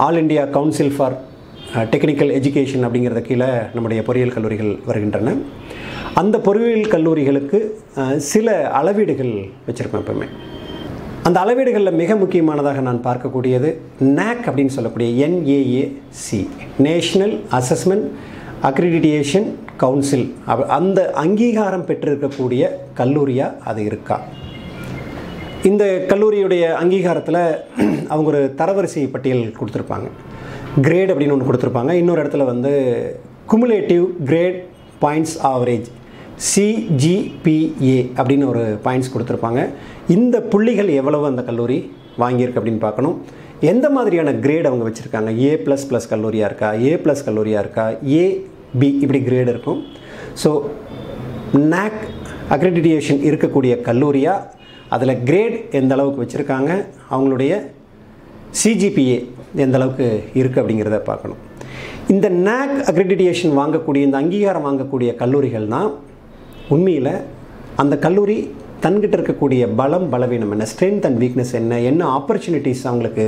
all 0.06 0.18
India 0.22 0.44
council 0.56 0.94
for 0.96 1.16
technical 1.94 2.32
education 2.38 2.84
அப்படிங்கிறத 2.86 3.22
கீழே 3.28 3.48
நம்முடைய 3.76 4.00
பொறியியல் 4.08 4.36
கல்லூரிகள் 4.36 4.72
வருகின்றன. 4.90 5.34
அந்த 6.22 6.36
பொறியியல் 6.48 6.94
கல்லூரிகளுக்கு 6.94 7.60
சில 8.32 8.54
அளவீடுகள் 8.80 9.34
வச்சுருப்பேன் 9.68 10.04
எப்பவுமே. 10.04 10.28
அந்த 11.28 11.38
அளவீடுகளில் 11.44 12.00
மிக 12.02 12.16
முக்கியமானதாக 12.22 12.82
நான் 12.88 13.04
பார்க்கக்கூடியது 13.08 13.70
நேக் 14.20 14.46
அப்படின்னு 14.50 14.76
சொல்லக்கூடிய 14.78 15.28
NAAC 15.28 16.42
national 16.88 17.36
assessment 17.60 18.08
accreditation 18.70 19.48
council 19.84 20.26
அந்த 20.78 21.00
அங்கீகாரம் 21.24 21.88
பெற்றிருக்கக்கூடிய 21.90 22.64
கல்லூரியாக 23.00 23.58
அது 23.72 23.84
இருக்கா? 23.90 24.18
இந்த 25.70 25.84
கல்லூரியுடைய 26.10 26.64
அங்கீகாரத்தில் 26.82 27.42
அவங்க 28.14 28.30
ஒரு 28.34 28.42
தரவரிசை 28.62 29.04
பட்டியல் 29.16 29.44
கொடுத்துருப்பாங்க. 29.60 30.08
கிரேட் 30.88 31.12
அப்படின்னு 31.12 31.36
ஒன்று 31.36 31.50
கொடுத்துருப்பாங்க. 31.50 31.92
இன்னொரு 32.02 32.22
இடத்துல 32.24 32.46
வந்து 32.54 32.72
cumulative 33.52 34.06
grade 34.30 34.60
points 35.04 35.38
average 35.52 35.88
CGPA 36.52 38.00
அப்படின்னு 38.20 38.46
ஒரு 38.54 38.64
பாயிண்ட்ஸ் 38.86 39.12
கொடுத்துருப்பாங்க. 39.14 39.62
இந்த 40.16 40.36
புள்ளிகள் 40.54 40.90
எவ்வளவு 41.02 41.30
அந்த 41.32 41.44
கல்லூரி 41.50 41.78
வாங்கியிருக்கு 42.24 42.60
அப்படின்னு 42.62 42.86
பார்க்கணும். 42.88 43.16
எந்த 43.72 43.86
மாதிரியான 43.96 44.32
கிரேட் 44.46 44.68
அவங்க 44.70 44.86
வச்சுருக்காங்க? 44.88 45.32
ஏ 45.46 45.52
ப்ளஸ் 45.66 45.86
ப்ளஸ் 45.90 46.10
கல்லூரியாக 46.14 46.50
இருக்கா? 46.50 46.70
ஏ 46.88 46.92
ப்ளஸ் 47.04 47.26
கல்லூரியாக 47.28 47.64
இருக்கா? 47.66 47.86
ஏ 48.18 48.24
பி 48.80 48.90
இப்படி 49.04 49.22
கிரேட் 49.30 49.52
இருக்கும். 49.54 49.80
ஸோ 50.44 50.52
நாக் 51.74 52.02
அக்ரெடிடேஷன் 52.56 53.22
இருக்கக்கூடிய 53.30 53.74
கல்லூரியாக 53.88 54.48
அதில் 54.96 55.22
கிரேட் 55.30 55.56
எந்த 55.80 55.92
அளவுக்கு 55.96 56.24
வச்சுருக்காங்க? 56.24 56.72
அவங்களுடைய 57.14 57.54
சிஜிபிஏ 58.62 59.18
எந்தளவுக்கு 59.64 60.08
இருக்குது 60.40 60.62
அப்படிங்கிறத 60.62 60.98
பார்க்கணும். 61.10 61.40
இந்த 62.14 62.28
நேக் 62.48 62.76
அக்ரெடிடேஷன் 62.90 63.54
வாங்கக்கூடிய 63.60 64.02
இந்த 64.08 64.18
அங்கீகாரம் 64.22 64.68
வாங்கக்கூடிய 64.68 65.10
கல்லூரிகள் 65.22 65.68
தான் 65.76 65.90
உண்மையில் 66.76 67.14
அந்த 67.84 67.96
கல்லூரி 68.06 68.38
தன்கிட்ட 68.84 69.16
இருக்கக்கூடிய 69.18 69.62
பலம் 69.80 70.08
பலவீனம் 70.14 70.52
என்ன? 70.56 70.66
ஸ்ட்ரென்த் 70.72 71.06
அண்ட் 71.08 71.20
வீக்னஸ் 71.24 71.54
என்ன? 71.62 71.80
என்ன 71.90 72.02
ஆப்பர்ச்சுனிட்டிஸ் 72.18 72.84
அவங்களுக்கு 72.90 73.26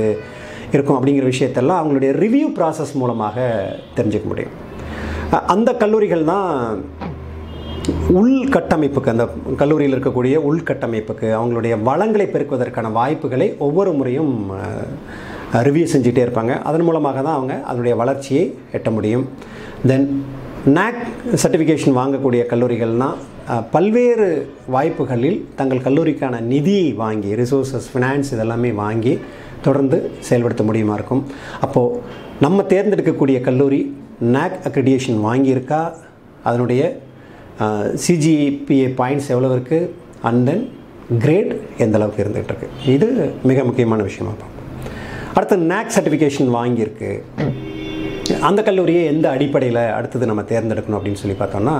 இருக்கும் 0.74 0.96
அப்படிங்கிற 0.98 1.26
விஷயத்தெல்லாம் 1.32 1.80
அவங்களுடைய 1.80 2.10
ரிவ்யூ 2.24 2.48
ப்ராசஸ் 2.58 2.92
மூலமாக 3.00 3.36
தெரிஞ்சுக்க 3.98 4.26
முடியும். 4.32 4.54
அந்த 5.54 5.70
கல்லூரிகள் 5.82 6.24
தான் 6.32 6.48
உள்கட்டமைப்புக்கு 8.20 9.12
அந்த 9.14 9.24
கல்லூரியில் 9.60 9.94
இருக்கக்கூடிய 9.96 10.34
உள்கட்டமைப்புக்கு 10.48 11.28
அவங்களுடைய 11.38 11.74
வளங்களை 11.88 12.26
பெருக்குவதற்கான 12.34 12.90
வாய்ப்புகளை 12.98 13.48
ஒவ்வொரு 13.66 13.92
முறையும் 13.98 14.32
ரிவ்யூ 15.66 15.86
செஞ்சுட்டே 15.92 16.22
இருப்பாங்க. 16.26 16.54
அதன் 16.68 16.86
மூலமாக 16.88 17.18
தான் 17.26 17.36
அவங்க 17.38 17.54
அதனுடைய 17.70 17.94
வளர்ச்சியை 18.02 18.44
எட்ட 18.76 18.88
முடியும். 18.96 19.24
தென் 19.90 20.06
நாக் 20.76 21.02
சர்டிஃபிகேஷன் 21.42 21.98
வாங்கக்கூடிய 22.00 22.42
கல்லூரிகள்னால் 22.52 23.18
பல்வேறு 23.74 24.28
வாய்ப்புகளில் 24.74 25.38
தங்கள் 25.58 25.84
கல்லூரிக்கான 25.86 26.40
நிதியை 26.52 26.88
வாங்கி 27.02 27.30
ரிசோர்ஸஸ் 27.42 27.88
ஃபினான்ஸ் 27.92 28.32
இதெல்லாமே 28.36 28.72
வாங்கி 28.84 29.14
தொடர்ந்து 29.66 29.98
செயல்படுத்த 30.28 30.62
முடியுமா 30.70 30.94
இருக்கும். 30.98 31.22
அப்போது 31.66 32.00
நம்ம 32.44 32.64
தேர்ந்தெடுக்கக்கூடிய 32.72 33.38
கல்லூரி 33.48 33.80
நாக் 34.36 34.58
அக்ரிடியேஷன் 34.68 35.20
வாங்கியிருக்கா? 35.28 35.82
அதனுடைய 36.48 36.82
சிஜிபிஏ 38.04 38.88
பாயிண்ட்ஸ் 39.00 39.30
எவ்வளோ 39.34 39.48
இருக்குது 39.56 39.88
அண்ட் 40.28 40.42
தென் 40.48 40.62
கிரேட் 41.24 41.52
எந்த 41.84 41.96
அளவுக்கு 41.98 42.22
இருந்துகிட்டு 42.24 42.52
இருக்கு? 42.52 42.68
இது 42.94 43.08
மிக 43.50 43.64
முக்கியமான 43.68 44.02
விஷயமா 44.08 44.32
பார்ப்போம். 44.32 44.54
அடுத்து 45.36 45.56
நேக் 45.72 45.94
சர்டிஃபிகேஷன் 45.96 46.50
வாங்கியிருக்கு. 46.58 47.10
அந்த 48.48 48.60
கல்லூரியை 48.68 49.02
எந்த 49.12 49.26
அடிப்படையில் 49.34 49.82
அடுத்தது 49.98 50.30
நம்ம 50.30 50.42
தேர்ந்தெடுக்கணும் 50.52 50.98
அப்படின்னு 50.98 51.20
சொல்லி 51.22 51.36
பார்த்தோம்னா 51.42 51.76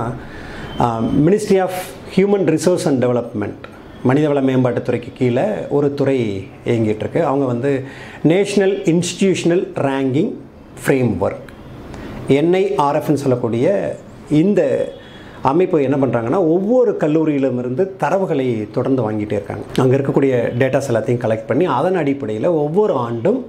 ministry 1.25 1.57
of 1.65 1.79
human 2.15 2.47
resource 2.55 2.85
and 2.89 3.01
development 3.05 3.65
மனிதவள 4.09 4.41
மேம்பாட்டுத்துறைக்கு 4.49 5.11
கீழே 5.19 5.45
ஒரு 5.77 5.87
துறை 5.99 6.17
இயங்கிட்டுருக்கு 6.71 7.21
அவங்க 7.29 7.45
வந்து 7.53 7.71
national 8.33 8.75
institutional 8.93 9.63
ranking 9.87 10.31
frame 10.83 11.11
work 11.25 11.49
என்ஐஆர்எஃப்னு 12.39 13.21
சொல்லக்கூடிய 13.23 13.67
இந்த 14.41 14.61
அமைப்பு 15.49 15.77
என்ன 15.87 15.97
பண்ணுறாங்கன்னா 15.99 16.39
ஒவ்வொரு 16.53 16.91
கல்லூரியிலுமிருந்து 17.03 17.83
தரவுகளை 18.03 18.47
தொடர்ந்து 18.77 19.01
வாங்கிட்டே 19.05 19.35
இருக்காங்க. 19.37 19.65
அங்கே 19.81 19.95
இருக்கக்கூடிய 19.97 20.33
டேட்டாஸ் 20.61 20.89
எல்லாத்தையும் 20.91 21.21
கலெக்ட் 21.25 21.49
பண்ணி 21.49 21.65
அதன் 21.79 21.99
அடிப்படையில் 22.01 22.47
ஒவ்வொரு 22.63 22.93
ஆண்டும் 23.05 23.39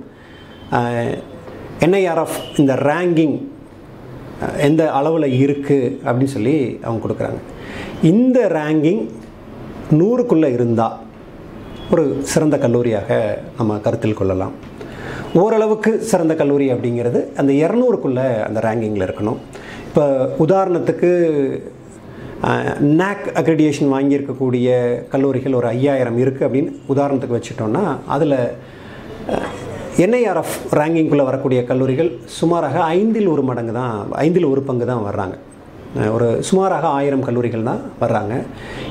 என்ஐஆர்எஃப் 1.87 2.39
இந்த 2.61 2.75
ரேங்கிங் 2.91 3.37
எந்த 4.69 4.83
அளவில் 4.99 5.27
இருக்குது 5.43 5.95
அப்படின்னு 6.05 6.35
சொல்லி 6.37 6.57
அவங்க 6.85 7.01
கொடுக்குறாங்க. 7.07 7.41
இந்த 8.13 8.41
ரேங்கிங் 8.59 9.03
நூறுக்குள்ளே 10.01 10.51
இருந்தால் 10.59 10.97
ஒரு 11.93 12.05
சிறந்த 12.33 12.57
கல்லூரியாக 12.65 13.11
நம்ம 13.59 13.79
கருத்தில் 13.87 14.19
கொள்ளலாம். 14.21 14.55
ஓரளவுக்கு 15.43 15.91
சிறந்த 16.11 16.35
கல்லூரி 16.41 16.67
அப்படிங்கிறது 16.75 17.21
அந்த 17.41 17.53
இரநூறுக்குள்ளே 17.65 18.29
அந்த 18.47 18.61
ரேங்கிங்கில் 18.67 19.07
இருக்கணும். 19.09 19.41
இப்போ 19.89 20.05
உதாரணத்துக்கு 20.45 21.11
நேக் 22.99 23.27
அக்ரிடியேஷன் 23.35 23.93
வாங்கியிருக்கக்கூடிய 23.95 24.69
கல்லூரிகள் 25.13 25.57
ஒரு 25.61 25.67
ஐயாயிரம் 25.67 26.19
இருக்குது 26.19 26.47
அப்படின்னு 26.47 26.73
உதாரணத்துக்கு 26.93 27.39
வச்சுட்டோன்னா 27.39 27.83
அதில் 28.15 28.37
என்ஐஆர்எஃப் 30.05 30.57
ரேங்கிங்குள்ளே 30.79 31.25
வரக்கூடிய 31.29 31.61
கல்லூரிகள் 31.71 32.11
சுமாராக 32.39 32.77
ஐந்தில் 32.97 33.31
ஒரு 33.35 33.43
மடங்கு 33.43 33.73
தான் 33.73 33.95
ஐந்தில் 34.25 34.51
ஒரு 34.53 34.63
பங்கு 34.63 34.87
தான் 34.87 35.07
வர்றாங்க. 35.09 35.37
ஒரு 36.15 36.27
சுமாராக 36.49 36.87
ஆயிரம் 36.99 37.25
கல்லூரிகள் 37.27 37.69
தான் 37.69 37.81
வர்றாங்க. 38.03 38.35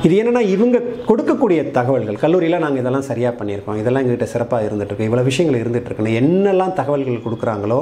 இது 0.05 0.13
என்னென்னா 0.21 0.41
இவங்க 0.55 0.77
கொடுக்கக்கூடிய 1.09 1.71
தகவல்கள் 1.77 2.21
கல்லூரியெலாம் 2.23 2.65
நாங்கள் 2.65 2.83
இதெல்லாம் 2.83 3.07
சரியாக 3.09 3.33
பண்ணியிருக்கோம் 3.39 3.79
இதெல்லாம் 3.81 4.03
எங்ககிட்ட 4.03 4.27
சிறப்பாக 4.33 4.67
இருந்துகிட்ருக்கு 4.67 5.07
இவ்வளோ 5.09 5.23
விஷயங்கள் 5.29 5.61
இருந்துகிட்ருக்குன்னு 5.63 6.17
என்னெல்லாம் 6.21 6.73
தகவல்கள் 6.81 7.25
கொடுக்குறாங்களோ 7.25 7.81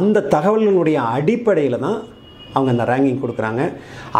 அந்த 0.00 0.26
தகவல்களுடைய 0.36 0.98
அடிப்படையில் 1.16 1.84
தான் 1.86 1.98
அவங்க 2.54 2.70
அந்த 2.74 2.84
ரேங்கிங் 2.92 3.20
கொடுக்குறாங்க. 3.22 3.62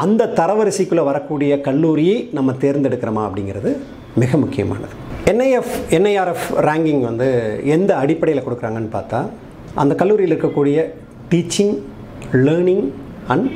அந்த 0.04 0.30
தரவரிசைக்குள்ளே 0.38 1.04
வரக்கூடிய 1.10 1.60
கல்லூரியை 1.68 2.16
நம்ம 2.38 2.52
தேர்ந்தெடுக்கிறோமா 2.64 3.22
அப்படிங்கிறது 3.28 3.72
மிக 4.22 4.36
முக்கியமானது. 4.44 4.94
என்ஐஎஃப் 5.32 5.74
என்ஐஆர்எஃப் 5.96 6.46
ரேங்கிங் 6.68 7.02
வந்து 7.08 7.28
எந்த 7.76 7.90
அடிப்படையில் 8.02 8.44
கொடுக்குறாங்கன்னு 8.46 8.90
பார்த்தா 8.96 9.20
அந்த 9.82 9.92
கல்லூரியில் 10.00 10.34
இருக்கக்கூடிய 10.36 10.78
teaching 11.32 11.76
learning 12.46 12.86
and 13.34 13.48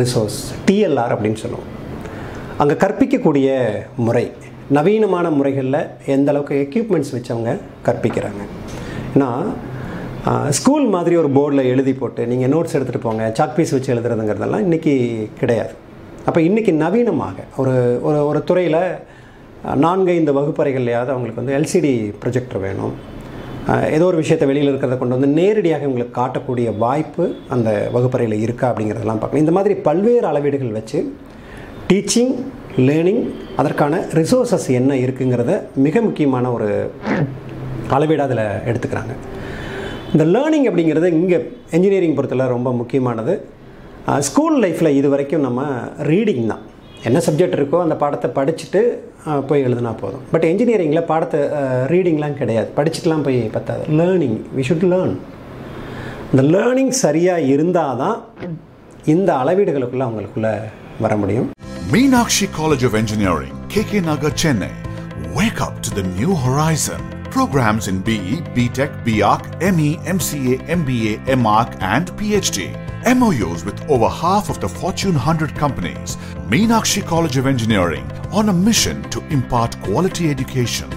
resource 0.00 0.40
TLR 0.68 1.12
அப்படின்னு 1.14 1.42
சொல்லுவோம். 1.44 1.68
அங்கே 2.62 2.74
கற்பிக்கக்கூடிய 2.84 3.48
முறை 4.06 4.26
நவீனமான 4.76 5.26
முறைகளில் 5.38 5.80
எந்த 6.14 6.30
அளவுக்கு 6.32 6.56
எக்யூப்மெண்ட்ஸ் 6.66 7.12
வச்சவங்க 7.16 7.52
கற்பிக்கிறாங்க. 7.86 8.42
ஏன்னா 9.14 9.30
ஸ்கூல் 10.56 10.84
மாதிரி 10.94 11.14
ஒரு 11.20 11.28
போர்டில் 11.36 11.68
எழுதி 11.70 11.92
போட்டு 12.00 12.22
நீங்கள் 12.32 12.50
நோட்ஸ் 12.52 12.74
எடுத்துகிட்டு 12.76 13.06
போங்க 13.06 13.22
சாக் 13.38 13.56
பீஸ் 13.56 13.72
வச்சு 13.76 13.90
எழுதுறதுங்கிறதெல்லாம் 13.94 14.64
இன்றைக்கி 14.66 14.92
கிடையாது. 15.40 15.72
அப்போ 16.28 16.40
இன்றைக்கி 16.48 16.72
நவீனமாக 16.82 17.46
ஒரு 17.60 17.74
ஒரு 18.08 18.18
ஒரு 18.28 18.40
துறையில் 18.50 18.78
நான்கு 19.84 20.12
இந்த 20.20 20.32
வகுப்பறைகள்லையாவது 20.38 21.12
அவங்களுக்கு 21.14 21.42
வந்து 21.42 21.56
எல்சிடி 21.58 21.92
ப்ரொஜெக்டர் 22.22 22.62
வேணும். 22.66 22.94
ஏதோ 23.96 24.04
ஒரு 24.10 24.20
விஷயத்தை 24.22 24.46
வெளியில் 24.50 24.70
இருக்கிறத 24.70 24.98
கொண்டு 25.00 25.16
வந்து 25.16 25.32
நேரடியாக 25.40 25.88
உங்களுக்கு 25.90 26.14
காட்டக்கூடிய 26.20 26.68
வாய்ப்பு 26.84 27.26
அந்த 27.56 27.68
வகுப்பறையில் 27.96 28.36
இருக்கா 28.46 28.68
அப்படிங்கிறதெல்லாம் 28.70 29.20
பார்க்கணும். 29.20 29.44
இந்த 29.46 29.56
மாதிரி 29.58 29.76
பல்வேறு 29.88 30.26
அளவீடுகள் 30.32 30.76
வச்சு 30.78 31.00
டீச்சிங் 31.90 32.34
லேர்னிங் 32.88 33.22
அதற்கான 33.60 33.94
ரிசோர்ஸஸ் 34.20 34.70
என்ன 34.80 34.94
இருக்குங்கிறத 35.04 35.54
மிக 35.88 36.00
முக்கியமான 36.08 36.52
ஒரு 36.56 36.70
அளவீடாக 37.96 38.28
அதில் 38.28 38.46
எடுத்துக்கிறாங்க. 38.70 39.14
இந்த 40.14 40.24
லேர்னிங் 40.32 40.66
அப்படிங்கிறது 40.68 41.08
இங்கே 41.18 41.38
என்ஜினியரிங் 41.76 42.16
பொறுத்தல 42.16 42.46
ரொம்ப 42.54 42.68
முக்கியமானது. 42.80 43.34
ஸ்கூல் 44.28 44.56
லைஃப்பில் 44.62 44.96
இது 44.98 45.08
வரைக்கும் 45.12 45.44
நம்ம 45.46 45.62
ரீடிங் 46.10 46.44
தான். 46.50 46.62
என்ன 47.08 47.18
சப்ஜெக்ட் 47.26 47.56
இருக்கோ 47.58 47.78
அந்த 47.84 47.94
பாடத்தை 48.02 48.28
படிச்சுட்டு 48.38 48.80
போய் 49.50 49.64
எழுதுனா 49.66 49.92
போதும். 50.02 50.24
பட் 50.32 50.44
என்ஜினியரிங்கில் 50.50 51.08
பாடத்தை 51.12 51.40
ரீடிங்லாம் 51.92 52.36
கிடையாது. 52.40 52.68
படிச்சுட்டுலாம் 52.78 53.24
போய் 53.28 53.40
பத்தாது. 53.56 53.84
லேர்னிங் 54.00 54.36
வி 54.58 54.64
ஷுட் 54.68 54.86
லேர்ன் 54.92 55.14
இந்த 56.32 56.44
லேர்னிங் 56.56 56.92
சரியாக 57.04 57.48
இருந்தால் 57.54 57.98
தான் 58.02 58.18
இந்த 59.14 59.30
அளவீடுகளுக்குள்ளே 59.42 60.06
அவங்களுக்குள்ளே 60.08 60.54
வர 61.06 61.16
முடியும். 61.22 61.48
Meenakshi 61.94 62.48
college 62.60 62.86
of 62.90 62.98
engineering 63.02 63.58
K 63.74 63.84
K 63.92 64.00
Nagar 64.12 64.38
Chennai. 64.44 64.70
Wake 65.40 65.60
up 65.68 65.76
to 65.86 65.90
the 65.98 66.06
new 66.20 66.32
horizon. 66.44 67.02
Programs 67.31 67.87
in 67.87 68.01
BE, 68.01 68.35
BTech, 68.55 68.91
BArch, 69.05 69.45
ME, 69.71 69.89
MCA, 70.07 70.55
MBA, 70.71 71.13
MArch, 71.37 71.73
and 71.81 72.11
PhD. 72.13 72.59
MOUs 73.15 73.63
with 73.63 73.79
over 73.89 74.09
half 74.21 74.49
of 74.49 74.59
the 74.59 74.69
Fortune 74.69 75.15
100 75.15 75.53
companies. 75.55 76.17
Meenakshi 76.49 77.05
College 77.05 77.37
of 77.37 77.47
Engineering 77.47 78.05
on 78.31 78.49
a 78.49 78.53
mission 78.53 79.01
to 79.09 79.19
impart 79.31 79.71
quality 79.81 80.25
education. 80.29 80.89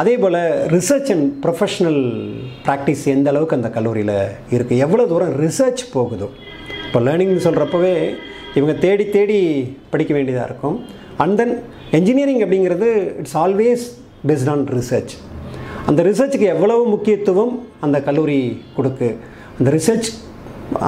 அதே 0.00 0.14
போல் 0.22 0.38
research 0.74 1.10
and 1.14 1.26
professional 1.42 2.00
practice 2.64 3.02
எந்த 3.12 3.28
அளவுக்கு 3.32 3.56
அந்த 3.58 3.68
கல்லூரியில் 3.76 4.16
இருக்குது 4.54 4.80
எவ்வளோ 4.86 5.04
தூரம் 5.12 5.34
research 5.42 5.82
போகுதோ 5.92 6.28
இப்போ 6.86 7.00
லேர்னிங்னு 7.06 7.44
சொல்கிறப்பவே 7.46 7.92
இவங்க 8.58 8.74
தேடி 8.84 9.04
தேடி 9.16 9.38
படிக்க 9.92 10.12
வேண்டியதாக 10.16 10.48
இருக்கும் 10.50 10.76
அண்ட் 11.24 11.36
தென் 11.40 11.54
என்ஜினியரிங் 11.98 12.42
அப்படிங்கிறது 12.44 12.88
it's 13.20 13.38
always 13.44 13.84
based 14.30 14.50
on 14.54 14.64
research 14.78 15.14
அந்த 15.89 16.01
ரிசர்ச்சுக்கு 16.09 16.47
எவ்வளவு 16.55 16.81
முக்கியத்துவம் 16.93 17.53
அந்த 17.85 17.97
கல்லூரி 18.07 18.39
கொடுக்கு? 18.77 19.07
அந்த 19.59 19.69
ரிசர்ச் 19.77 20.09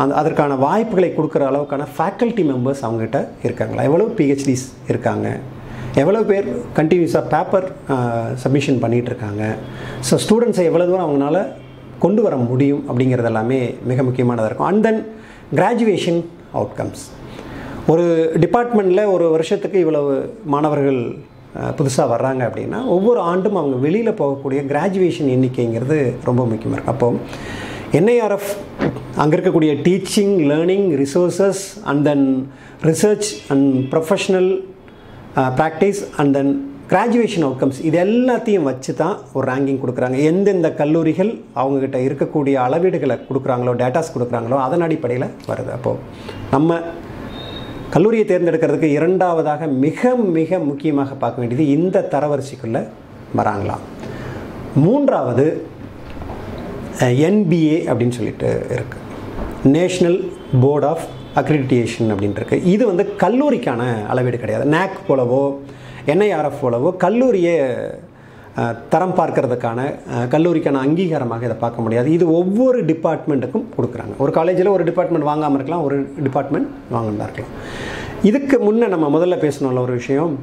அந்த 0.01 0.13
அதற்கான 0.20 0.55
வாய்ப்புகளை 0.65 1.10
கொடுக்குற 1.15 1.43
அளவுக்கான 1.51 1.88
ஃபேக்கல்ட்டி 1.96 2.43
மெம்பர்ஸ் 2.50 2.84
அவங்ககிட்ட 2.88 3.20
இருக்காங்களா? 3.48 3.86
எவ்வளோ 3.89 4.05
பிஹெச்டிஸ் 4.20 4.65
இருக்காங்க? 4.91 5.27
எவ்வளோ 6.01 6.20
பேர் 6.29 6.46
கண்டினியூஸாக 6.77 7.24
பேப்பர் 7.34 7.65
சப்மிஷன் 8.43 8.77
பண்ணிகிட்டு 8.84 9.12
இருக்காங்க 9.12 9.43
ஸோ 10.10 10.20
ஸ்டூடெண்ட்ஸை 10.25 10.65
எவ்வளோ 10.70 10.86
தூரம் 10.91 11.08
அவங்களால 11.08 11.39
கொண்டு 12.03 12.22
வர 12.27 12.36
முடியும் 12.51 12.84
அப்படிங்கிறது 12.89 13.29
எல்லாமே 13.31 13.60
மிக 13.89 14.03
முக்கியமானதாக 14.10 14.50
இருக்கும். 14.50 14.70
அண்ட் 14.72 14.86
தென் 14.88 15.01
கிராஜுவேஷன் 15.58 16.22
அவுட்கம்ஸ் 16.60 17.03
ஒரு 17.91 18.05
டிபார்ட்மெண்ட்டில் 18.43 19.03
ஒரு 19.15 19.25
வருஷத்துக்கு 19.36 19.77
இவ்வளவு 19.84 20.13
மாணவர்கள் 20.53 21.01
புதுசாக 21.77 22.05
வர்றாங்க 22.13 22.41
அப்படின்னா 22.50 22.79
ஒவ்வொரு 22.96 23.20
ஆண்டும் 23.31 23.60
அவங்க 23.62 23.77
வெளியில் 23.86 24.20
போகக்கூடிய 24.22 24.62
கிராஜுவேஷன் 24.72 25.31
எண்ணிக்கைங்கிறது 25.36 26.00
ரொம்ப 26.29 26.41
முக்கியமாக 26.51 26.77
இருக்கும். 26.77 26.93
அப்போது 26.93 28.00
என்ஐஆர்எஃப் 28.00 28.51
அங்கே 29.22 29.36
இருக்கக்கூடிய 29.38 29.72
teaching 29.88 30.36
learning 30.51 30.88
resources 31.03 31.63
and 31.91 32.03
then 32.10 32.27
research 32.89 33.29
and 33.53 33.70
professional 33.93 34.51
practice 35.60 36.01
and 36.22 36.34
then 36.38 36.53
graduation 36.93 37.43
outcomes 37.48 37.77
இது 37.88 37.98
எல்லாத்தையும் 38.05 38.65
வச்சு 38.70 38.91
தான் 39.01 39.13
ஒரு 39.36 39.46
ரேங்கிங் 39.51 39.81
கொடுக்குறாங்க. 39.84 40.17
எந்தெந்த 40.31 40.70
கல்லூரிகள் 40.79 41.29
அவங்கக்கிட்ட 41.62 42.00
இருக்கக்கூடிய 42.08 42.55
அளவீடுகளை 42.65 43.15
கொடுக்குறாங்களோ 43.27 43.74
டேட்டாஸ் 43.81 44.12
கொடுக்குறாங்களோ 44.15 44.58
அதன் 44.65 44.84
அடிப்படையில் 44.88 45.27
வருது. 45.51 45.72
அப்போது 45.77 46.00
நம்ம 46.55 46.79
கல்லூரியை 47.93 48.25
தேர்ந்தெடுக்கிறதுக்கு 48.25 48.89
இரண்டாவதாக 48.98 49.65
மிக 49.86 50.15
மிக 50.15 50.60
முக்கியமாக 50.60 51.13
பார்க்க 51.24 51.41
வேண்டியது 51.41 51.63
இந்த 51.77 52.07
தரவரிசைக்குள்ளே 52.12 52.81
வராங்களாம். 53.38 53.83
மூன்றாவது 54.75 55.45
என்பிஏ 57.00 57.77
அப்படின்னு 57.91 58.17
சொல்லிட்டு 58.17 58.50
இருக்குது 58.75 59.07
நேஷ்னல் 59.75 60.19
போர்ட் 60.62 60.88
ஆஃப் 60.91 61.03
அக்ரிடியேஷன் 61.36 62.12
அப்படின்னு 62.13 62.63
இது 62.74 62.83
வந்து 62.91 63.05
கல்லூரிக்கான 63.24 63.81
அளவீடு 64.07 64.39
கிடையாது. 64.43 64.65
நேக் 64.75 64.98
போலவோ 65.07 65.43
என்ஐஆர்எஃப் 66.05 66.62
போலவோ 66.62 66.98
கல்லூரியை 67.05 67.55
தரம் 68.93 69.15
பார்க்கறதுக்கான 69.20 69.79
கல்லூரிக்கான 70.34 70.79
அங்கீகாரமாக 70.86 71.46
இதை 71.48 71.58
பார்க்க 71.62 71.84
முடியாது. 71.86 72.08
இது 72.17 72.25
ஒவ்வொரு 72.39 72.79
டிபார்ட்மெண்ட்டுக்கும் 72.89 73.67
கொடுக்குறாங்க. 73.75 74.13
ஒரு 74.24 74.31
காலேஜில் 74.38 74.74
ஒரு 74.77 74.86
டிபார்ட்மெண்ட் 74.89 75.29
வாங்காமல் 75.29 75.60
இருக்கலாம் 75.60 75.86
ஒரு 75.89 75.98
டிபார்ட்மெண்ட் 76.25 76.67
வாங்கினா 76.96 77.27
இருக்கலாம். 77.27 77.53
இதுக்கு 78.29 78.58
முன்னே 78.67 78.88
நம்ம 78.96 79.08
முதல்ல 79.15 79.38
பேசணும்ல 79.46 79.84
ஒரு 79.88 79.96
விஷயம். 80.01 80.34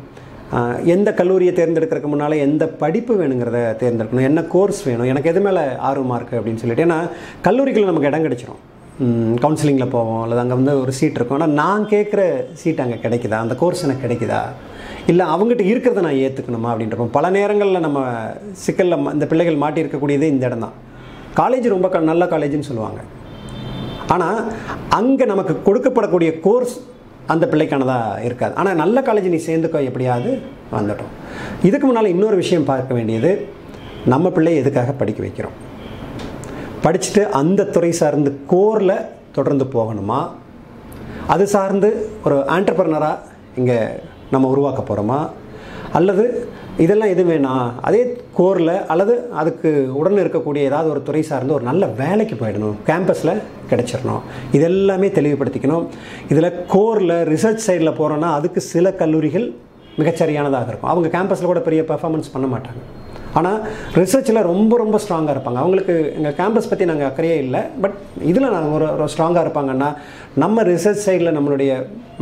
எந்த 0.94 1.08
கல்லூரியை 1.18 1.52
தேர்ந்தெடுக்கிறதுக்கு 1.58 2.12
முன்னால் 2.12 2.42
எந்த 2.44 2.64
படிப்பு 2.82 3.14
வேணுங்கிறத 3.20 3.58
தேர்ந்தெடுக்கணும். 3.82 4.28
என்ன 4.30 4.42
கோர்ஸ் 4.54 4.80
வேணும்? 4.88 5.08
எனக்கு 5.12 5.30
எது 5.32 5.40
மேலே 5.46 5.64
ஆர்வமாக 5.88 6.18
இருக்குது 6.18 6.38
அப்படின்னு 6.40 6.62
சொல்லிட்டு 6.62 6.86
ஏன்னா 6.86 6.98
கல்லூரிக்குள்ள 7.46 7.90
நமக்கு 7.90 8.10
இடம் 8.10 8.26
கிடைச்சிரும். 8.26 8.62
கவுன்சிலிங்கில் 9.42 9.92
போவோம் 9.96 10.22
அல்லது 10.22 10.42
அங்கே 10.44 10.56
வந்து 10.60 10.72
ஒரு 10.84 10.92
சீட் 10.98 11.18
இருக்கும். 11.18 11.38
ஆனால் 11.38 11.54
நான் 11.60 11.84
கேட்குற 11.92 12.22
சீட் 12.62 12.82
அங்கே 12.84 12.98
கிடைக்குதா? 13.04 13.40
அந்த 13.44 13.56
கோர்ஸ் 13.60 13.84
எனக்கு 13.88 14.04
கிடைக்குதா? 14.06 14.40
இல்லை 15.08 15.26
அவங்ககிட்ட 15.26 15.64
இருக்கிறத 15.72 16.00
நான் 16.00 16.22
ஏற்றுக்கணுமா 16.24 16.68
அப்படின்றப்போ 16.68 17.06
பல 17.06 17.30
நேரங்களில் 17.30 17.80
நம்ம 17.80 17.98
சிக்கலில் 18.52 19.12
இந்த 19.12 19.26
பிள்ளைகள் 19.26 19.56
மாட்டி 19.56 19.82
இருக்கக்கூடியதே 19.82 20.22
இந்த 20.22 20.46
இடம் 20.46 20.58
தான் 20.58 20.76
காலேஜ் 21.36 21.68
ரொம்ப 21.68 21.88
க- 21.88 22.00
நல்ல 22.00 22.24
காலேஜ்னு 22.24 22.60
சொல்லுவாங்க. 22.60 23.00
ஆனால் 24.06 24.52
அங்கே 24.88 25.24
நமக்கு 25.24 25.60
கொடுக்கப்படக்கூடிய 25.64 26.40
கோர்ஸ் 26.40 26.80
அந்த 27.26 27.46
பிள்ளைக்கானதாக 27.46 28.24
இருக்காது. 28.24 28.54
ஆனால் 28.54 28.74
நல்ல 28.74 29.00
காலேஜ் 29.00 29.28
நீ 29.28 29.36
சேர்ந்துக்கோ 29.36 29.84
எப்படியாவது 29.84 30.30
வந்துட்டோம். 30.72 31.12
இதுக்கு 31.62 31.86
முன்னால் 31.86 32.06
இன்னொரு 32.06 32.36
விஷயம் 32.36 32.64
பார்க்க 32.64 32.94
வேண்டியது 32.94 33.48
நம்ம 34.06 34.30
பிள்ளை 34.30 34.56
எதுக்காக 34.56 34.92
படிக்க 34.92 35.22
வைக்கிறோம்? 35.22 35.56
படிச்சுட்டு 36.82 37.28
அந்த 37.30 37.64
துறை 37.64 37.92
சார்ந்து 37.92 38.40
கோரில் 38.46 38.94
தொடர்ந்து 39.32 39.64
போகணுமா? 39.64 40.28
அது 41.26 41.46
சார்ந்து 41.46 42.10
ஒரு 42.24 42.36
ஆண்டர்பிரனராக 42.48 43.16
இங்கே 43.56 43.78
நம்ம 44.30 44.48
உருவாக்க 44.48 44.82
போகிறோமா 44.88 45.28
அல்லது 45.92 46.48
இதெல்லாம் 46.78 47.08
எது 47.08 47.24
வேணாம் 47.24 47.70
அதே 47.80 48.00
கோரில் 48.34 48.86
அல்லது 48.86 49.28
அதுக்கு 49.32 49.70
உடனே 49.94 50.20
இருக்கக்கூடிய 50.22 50.56
ஏதாவது 50.56 50.90
ஒரு 50.90 51.02
துறை 51.02 51.22
சார்ந்து 51.22 51.54
ஒரு 51.54 51.64
நல்ல 51.64 51.86
வேலைக்கு 51.86 52.34
போயிடணும் 52.34 52.76
கேம்பஸில் 52.86 53.42
கிடச்சிடணும். 53.70 54.20
இதெல்லாமே 54.52 55.08
தெளிவுபடுத்திக்கணும். 55.18 55.86
இதில் 56.28 56.66
கோரில் 56.66 57.16
ரிசர்ச் 57.32 57.66
சைடில் 57.66 57.96
போகிறோன்னா 57.98 58.30
அதுக்கு 58.38 58.60
சில 58.60 58.92
கல்லூரிகள் 58.92 59.54
மிகச்சரியானதாக 59.98 60.68
இருக்கும். 60.68 60.90
அவங்க 60.90 61.18
கேம்பஸில் 61.18 61.50
கூட 61.52 61.60
பெரிய 61.60 61.82
பெர்ஃபார்மன்ஸ் 61.82 62.32
பண்ண 62.32 62.56
மாட்டாங்க. 62.56 62.82
ஆனால் 63.38 63.60
ரிசர்ச்சில் 64.00 64.46
ரொம்ப 64.50 64.72
ரொம்ப 64.82 64.96
ஸ்ட்ராங்காக 65.04 65.34
இருப்பாங்க. 65.36 65.60
அவங்களுக்கு 65.64 65.94
எங்கள் 66.18 66.36
கேம்பஸ் 66.40 66.70
பற்றி 66.70 66.90
நாங்கள் 66.90 67.08
அக்கறையே 67.10 67.36
இல்லை. 67.44 67.62
பட் 67.84 67.96
இதில் 68.30 68.52
நாங்கள் 68.56 68.74
ஒரு 68.78 68.88
ஒரு 68.94 69.12
ஸ்ட்ராங்காக 69.14 69.44
இருப்பாங்கன்னா 69.46 69.90
நம்ம 70.44 70.62
ரிசர்ச் 70.72 71.04
சைடில் 71.06 71.36
நம்மளுடைய 71.36 71.72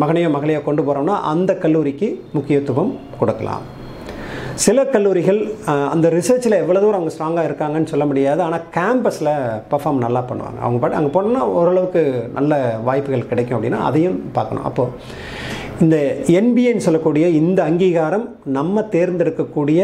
மகனையோ 0.03 0.31
மகளையோ 0.37 0.61
கொண்டு 0.69 0.85
போகிறோம்னா 0.89 1.17
அந்த 1.33 1.53
கல்லூரிக்கு 1.65 2.11
முக்கியத்துவம் 2.37 2.93
கொடுக்கலாம். 3.23 3.65
சில 4.65 4.79
கல்லூரிகள் 4.93 5.39
அந்த 5.95 6.07
ரிசர்ச்சில் 6.17 6.61
எவ்வளோ 6.61 6.81
தூரம் 6.83 6.99
அவங்க 6.99 7.13
ஸ்ட்ராங்காக 7.15 7.49
இருக்காங்கன்னு 7.49 7.91
சொல்ல 7.93 8.05
முடியாது. 8.11 8.41
ஆனால் 8.47 8.65
கேம்பஸில் 8.77 9.33
பர்ஃபார்ம் 9.73 10.05
நல்லா 10.05 10.23
பண்ணுவாங்க. 10.29 10.59
அவங்க 10.65 10.79
பாட்டு 10.83 10.99
அங்கே 11.01 11.11
போனால் 11.17 11.53
ஓரளவுக்கு 11.59 12.03
நல்ல 12.39 12.61
வாய்ப்புகள் 12.89 13.29
கிடைக்கும் 13.33 13.57
அப்படின்னா 13.57 13.81
அதையும் 13.89 14.17
பார்க்கணும். 14.39 14.67
அப்போது 14.71 14.93
இந்த 15.85 15.97
என்பிஏன்னு 16.41 16.87
சொல்லக்கூடிய 16.87 17.27
இந்த 17.43 17.61
அங்கீகாரம் 17.71 18.27
நம்ம 18.59 18.87
தேர்ந்தெடுக்கக்கூடிய 18.97 19.81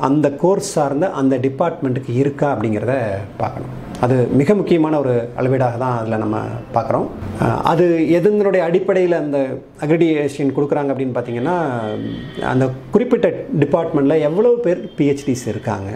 அந்த 0.00 0.32
கோர்ஸ் 0.32 0.72
சார்ந்த 0.72 1.10
அந்த 1.10 1.38
டிபார்ட்மெண்ட்டுக்கு 1.38 2.14
இருக்கா 2.14 2.56
அப்படிங்கிறத 2.56 2.92
பார்க்கணும். 3.36 3.68
அது 4.00 4.28
மிக 4.32 4.54
முக்கியமான 4.54 4.98
ஒரு 4.98 5.28
அளவீடாக 5.38 5.78
தான் 5.78 5.98
அதில் 5.98 6.18
நம்ம 6.18 6.38
பார்க்குறோம். 6.74 7.06
அது 7.62 8.06
எதனுடைய 8.10 8.58
அடிப்படையில் 8.58 9.12
அந்த 9.12 9.58
அக்ரிடியேஷன் 9.80 10.54
கொடுக்குறாங்க 10.56 10.90
அப்படின்னு 10.92 11.14
பார்த்தீங்கன்னா 11.14 11.56
அந்த 12.44 12.68
குறிப்பிட்ட 12.90 13.32
டிபார்ட்மெண்ட்டில் 13.60 14.20
எவ்வளோ 14.20 14.48
பேர் 14.48 14.92
பிஹெச்டிஸ் 14.98 15.46
இருக்காங்க? 15.46 15.90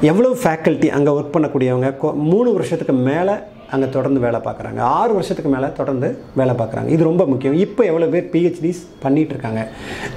எவ்வளோ 0.00 0.28
ஃபேக்கல்ட்டி 0.28 0.88
அங்கே 0.88 1.10
ஒர்க் 1.10 1.34
பண்ணக்கூடியவங்க? 1.34 1.94
கொ- 2.02 2.14
மூணு 2.14 2.52
வருஷத்துக்கு 2.52 2.92
மேலே 2.92 3.32
அங்கே 3.74 3.86
தொடர்ந்து 3.96 4.20
வேலை 4.26 4.40
பார்க்குறாங்க. 4.48 4.80
ஆறு 4.98 5.12
வருஷத்துக்கு 5.16 5.52
மேலே 5.54 5.68
தொடர்ந்து 5.80 6.08
வேலை 6.40 6.54
பார்க்குறாங்க. 6.60 6.90
இது 6.96 7.08
ரொம்ப 7.10 7.24
முக்கியம். 7.32 7.56
இப்போ 7.66 7.82
எவ்வளோ 7.90 8.08
பேர் 8.14 8.30
பிஹெச்டிஸ் 8.34 8.82
பண்ணிகிட்டு 9.04 9.34
இருக்காங்க. 9.34 9.62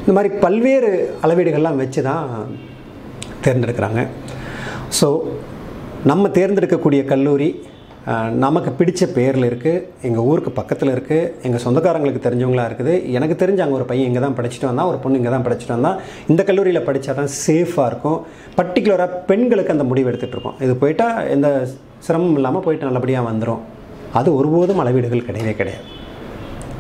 இந்த 0.02 0.14
மாதிரி 0.18 0.32
பல்வேறு 0.46 0.92
அளவீடுகள்லாம் 1.26 1.82
வச்சு 1.84 2.04
தான் 2.10 2.28
தேர்ந்தெடுக்கிறாங்க. 3.48 4.04
ஸோ 5.00 5.10
நம்ம 6.12 6.28
தேர்ந்தெடுக்கக்கூடிய 6.40 7.02
கல்லூரி 7.14 7.50
நமக்கு 8.44 8.72
பிடிச்ச 8.78 9.04
பேரில் 9.16 9.48
இருக்குது 9.48 9.82
எங்கள் 10.08 10.28
ஊருக்கு 10.30 10.52
பக்கத்தில் 10.60 10.92
இருக்குது 10.94 11.28
எங்கள் 11.48 11.62
சொந்தக்காரங்களுக்கு 11.64 12.22
தெரிஞ்சவங்களா 12.26 12.66
இருக்குது. 12.70 12.94
எனக்கு 13.18 13.36
தெரிஞ்ச 13.42 13.60
அங்கே 13.66 13.78
ஒரு 13.80 13.86
பையன் 13.90 14.08
இங்கே 14.10 14.22
தான் 14.26 14.38
படிச்சுட்டு 14.38 14.68
வந்தான். 14.70 14.90
ஒரு 14.92 15.00
பொண்ணு 15.04 15.20
இங்கே 15.20 15.34
தான் 15.36 15.46
படிச்சுட்டு 15.48 15.76
வந்தான். 15.76 16.00
இந்த 16.32 16.44
கல்லூரியில் 16.48 16.88
படித்தா 16.88 17.16
தான் 17.20 17.32
சேஃபாக 17.44 17.90
இருக்கும். 17.92 18.20
பர்டிகுலராக 18.60 19.20
பெண்களுக்கு 19.30 19.76
அந்த 19.76 19.86
முடிவு 19.92 20.10
எடுத்துகிட்ருக்கோம் 20.12 20.58
இது 20.68 20.76
போயிட்டால் 20.84 21.20
எந்த 21.36 21.50
சிரமம் 22.06 22.36
இல்லாமல் 22.40 22.64
போயிட்டு 22.66 22.88
நல்லபடியாக 22.88 23.30
வந்துடும் 23.30 23.64
அது 24.20 24.30
ஒருபோதும் 24.40 24.82
அளவீடுகள் 24.84 25.26
கிடையவே 25.30 25.54
கிடையாது. 25.60 25.86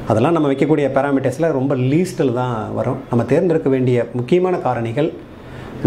அதெல்லாம் 0.09 0.35
நம்ம 0.35 0.49
வைக்கக்கூடிய 0.51 0.85
பேராமீட்டர்ஸில் 0.97 1.55
ரொம்ப 1.57 1.73
லீஸ்டில் 1.91 2.33
தான் 2.41 2.55
வரும். 2.77 2.99
நம்ம 3.09 3.23
தேர்ந்தெடுக்க 3.31 3.69
வேண்டிய 3.75 4.05
முக்கியமான 4.19 4.57
காரணிகள் 4.67 5.09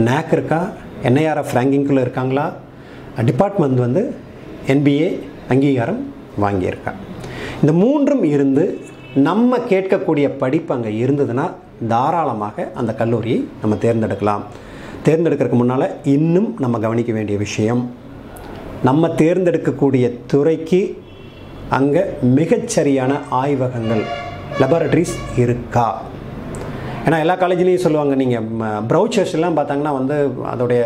நேக் 0.08 0.32
இருக்கா 0.36 0.60
என்ஐஆர்எஃப் 1.08 1.54
ரேங்கிங்குள்ளே 1.58 2.02
இருக்காங்களா? 2.06 2.44
டிபார்ட்மெண்ட் 3.28 3.80
வந்து 3.86 4.02
என்பிஏ 4.74 5.08
அங்கீகாரம் 5.52 6.00
வாங்கியிருக்கா. 6.44 6.92
இந்த 7.62 7.72
மூன்றும் 7.82 8.22
இருந்து 8.34 8.64
நம்ம 9.28 9.58
கேட்கக்கூடிய 9.72 10.26
படிப்பு 10.42 10.74
அங்கே 10.74 10.92
இருந்ததுன்னா 11.04 11.46
தாராளமாக 11.92 12.66
அந்த 12.80 12.92
கல்லூரியை 13.00 13.40
நம்ம 13.62 13.76
தேர்ந்தெடுக்கலாம். 13.84 14.44
தேர்ந்தெடுக்கிறதுக்கு 15.06 15.60
முன்னால் 15.62 15.88
இன்னும் 16.14 16.48
நம்ம 16.64 16.78
கவனிக்க 16.86 17.12
வேண்டிய 17.18 17.38
விஷயம் 17.46 17.82
நம்ம 18.88 19.08
தேர்ந்தெடுக்கக்கூடிய 19.20 20.04
துறைக்கு 20.30 20.80
அங்கே 21.76 22.02
மிகச்சரியான 22.36 23.12
ஆய்வகங்கள் 23.40 24.02
லெபார்டரிஸ் 24.60 25.12
இருக்கா? 25.42 25.84
ஏன்னா 27.04 27.18
எல்லா 27.24 27.34
காலேஜ்லேயும் 27.42 27.84
சொல்லுவாங்க 27.84 28.14
நீங்கள் 28.22 28.48
ப்ரௌச்சர்ஸ்லாம் 28.90 29.56
பார்த்தாங்கன்னா 29.58 29.92
வந்து 29.98 30.16
அதோடைய 30.52 30.80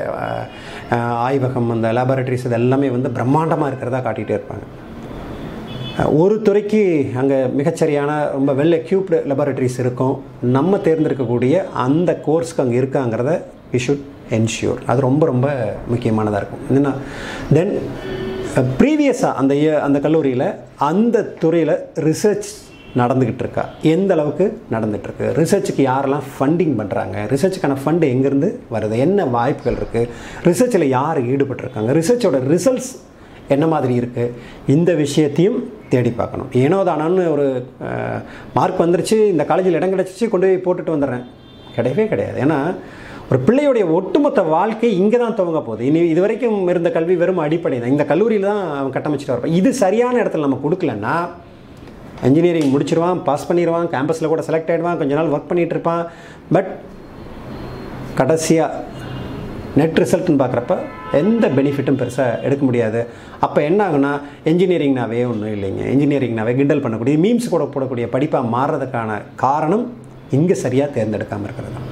ஆய்வகம் 1.29 1.73
அந்த 1.75 1.89
லேபரட்டரிஸ் 1.99 2.47
இது 2.49 2.59
எல்லாமே 2.61 2.91
வந்து 2.97 3.13
பிரம்மாண்டமாக 3.19 3.71
இருக்கிறதா 3.71 4.01
காட்டிகிட்டே 4.07 4.37
இருப்பாங்க. 4.39 4.67
ஒரு 6.23 6.37
துறைக்கு 6.47 6.83
அங்கே 7.23 7.39
மிகச்சரியான 7.59 8.19
ரொம்ப 8.37 8.53
வெல் 8.61 8.79
எக்யூப்டு 8.81 9.19
லெபார்டரிஸ் 9.33 9.79
இருக்கும். 9.85 10.15
நம்ம 10.57 10.81
தேர்ந்தெடுக்கக்கூடிய 10.89 11.65
அந்த 11.87 12.13
கோர்ஸ்க்கு 12.27 12.65
அங்கே 12.65 12.79
இருக்காங்கிறத 12.83 13.35
வி 13.73 13.81
ஷுட் 13.87 14.05
என்ஷூர் 14.37 14.81
அது 14.87 15.01
ரொம்ப 15.09 15.27
ரொம்ப 15.27 15.49
முக்கியமானதாக 15.93 16.41
இருக்கும். 16.43 16.63
என்னென்னா 16.69 16.93
தென் 17.57 17.75
ப்ரீவியஸாக 18.81 19.41
அந்த 19.41 19.55
அந்த 19.87 19.99
கல்லூரியில் 20.05 20.49
அந்த 20.91 21.23
துறையில் 21.43 21.75
ரிசர்ச் 22.09 22.49
நடந்துக்கிட்டு 23.01 23.43
இருக்கா 23.45 23.65
எந்த 23.95 24.11
அளவுக்கு 24.15 24.45
நடந்துகிட்ருக்கு 24.75 25.27
ரிசர்ச்சுக்கு 25.41 25.83
யாரெல்லாம் 25.89 26.27
ஃபண்டிங் 26.35 26.75
பண்ணுறாங்க 26.81 27.17
ரிசர்ச்சுக்கான 27.33 27.77
ஃபண்டு 27.83 28.07
எங்கேருந்து 28.13 28.49
வருது? 28.75 28.97
என்ன 29.07 29.27
வாய்ப்புகள் 29.37 29.79
இருக்குது 29.81 30.09
ரிசர்ச்சில் 30.49 30.87
யார் 30.99 31.21
ஈடுபட்டிருக்காங்க? 31.33 31.91
ரிசர்ச்சோட 32.01 32.41
ரிசல்ட்ஸ் 32.55 32.93
என்ன 33.55 33.65
மாதிரி 33.73 33.95
இருக்குது 34.01 34.33
இந்த 34.75 34.91
விஷயத்தையும் 35.05 35.59
தேடி 35.93 36.11
பார்க்கணும். 36.21 36.49
ஏனோ 36.63 36.79
தானான்னு 36.89 37.25
ஒரு 37.35 37.47
மார்க் 38.57 38.83
வந்துருச்சு 38.85 39.19
இந்த 39.35 39.45
காலேஜில் 39.51 39.79
இடம் 39.81 39.93
கிடச்சிச்சு 39.97 40.29
கொண்டு 40.33 40.47
போய் 40.49 40.65
போட்டுட்டு 40.67 40.95
வந்துடுறேன். 40.95 41.27
கிடையவே 41.77 42.07
கிடையாது. 42.13 42.39
ஏன்னா 42.47 42.59
ஒரு 43.31 43.39
பிள்ளையுடைய 43.47 43.85
ஒட்டுமொத்த 43.99 44.41
வாழ்க்கை 44.55 44.89
இங்கே 45.01 45.19
தான் 45.23 45.37
துவங்க 45.39 45.61
போகுது. 45.69 45.83
இனி 45.89 46.01
இது 46.13 46.21
வரைக்கும் 46.25 46.59
இருந்த 46.73 46.89
கல்வி 46.97 47.15
வெறும் 47.23 47.41
அடிப்படை 47.45 47.79
தான். 47.79 47.93
இந்த 47.95 48.05
கல்லூரியில் 48.11 48.47
தான் 48.51 48.61
அவன் 48.81 48.93
கட்டமைச்சிட்டு 48.97 49.33
வரப்போ. 49.33 49.51
இது 49.61 49.71
சரியான 49.85 50.15
இடத்துல 50.23 50.47
நம்ம 50.47 50.59
கொடுக்கலன்னா 50.65 51.15
இன்ஜினியரிங் 52.29 52.71
முடிச்சிருவான் 52.75 53.23
பாஸ் 53.29 53.47
பண்ணிடுவான் 53.49 53.89
கேம்பஸில் 53.95 54.31
கூட 54.33 54.43
செலக்ட் 54.49 54.71
ஆகிடுவான் 54.73 55.01
கொஞ்ச 55.01 55.15
நாள் 55.19 55.33
ஒர்க் 55.35 55.49
பண்ணிகிட்டு 55.49 55.75
இருப்பான். 55.77 56.05
பட் 56.57 56.71
கடைசியாக 58.21 58.85
நெட் 59.81 59.99
ரிசல்ட்னு 60.03 60.41
பார்க்குறப்ப 60.43 60.77
எந்த 61.23 61.49
பெனிஃபிட்டும் 61.57 61.99
பெருசாக 62.03 62.39
எடுக்க 62.47 62.63
முடியாது. 62.69 63.01
அப்போ 63.47 63.59
என்ன 63.71 63.81
ஆகுனா 63.89 64.13
இன்ஜினியரிங்னாவே 64.53 65.21
ஒன்றும் 65.33 65.55
இல்லைங்க. 65.57 65.83
இன்ஜினியரிங்னாவே 65.95 66.55
கிண்டல் 66.61 66.85
பண்ணக்கூடிய 66.85 67.17
மீம்ஸ் 67.25 67.53
கூட 67.55 67.67
போடக்கூடிய 67.75 68.09
படிப்பாக 68.15 68.53
மாறுறதுக்கான 68.55 69.19
காரணம் 69.45 69.85
இங்கே 70.39 70.59
சரியாக 70.65 70.89
தேர்ந்தெடுக்காமல் 70.99 71.49
இருக்கிறது 71.49 71.75
தான். 71.79 71.91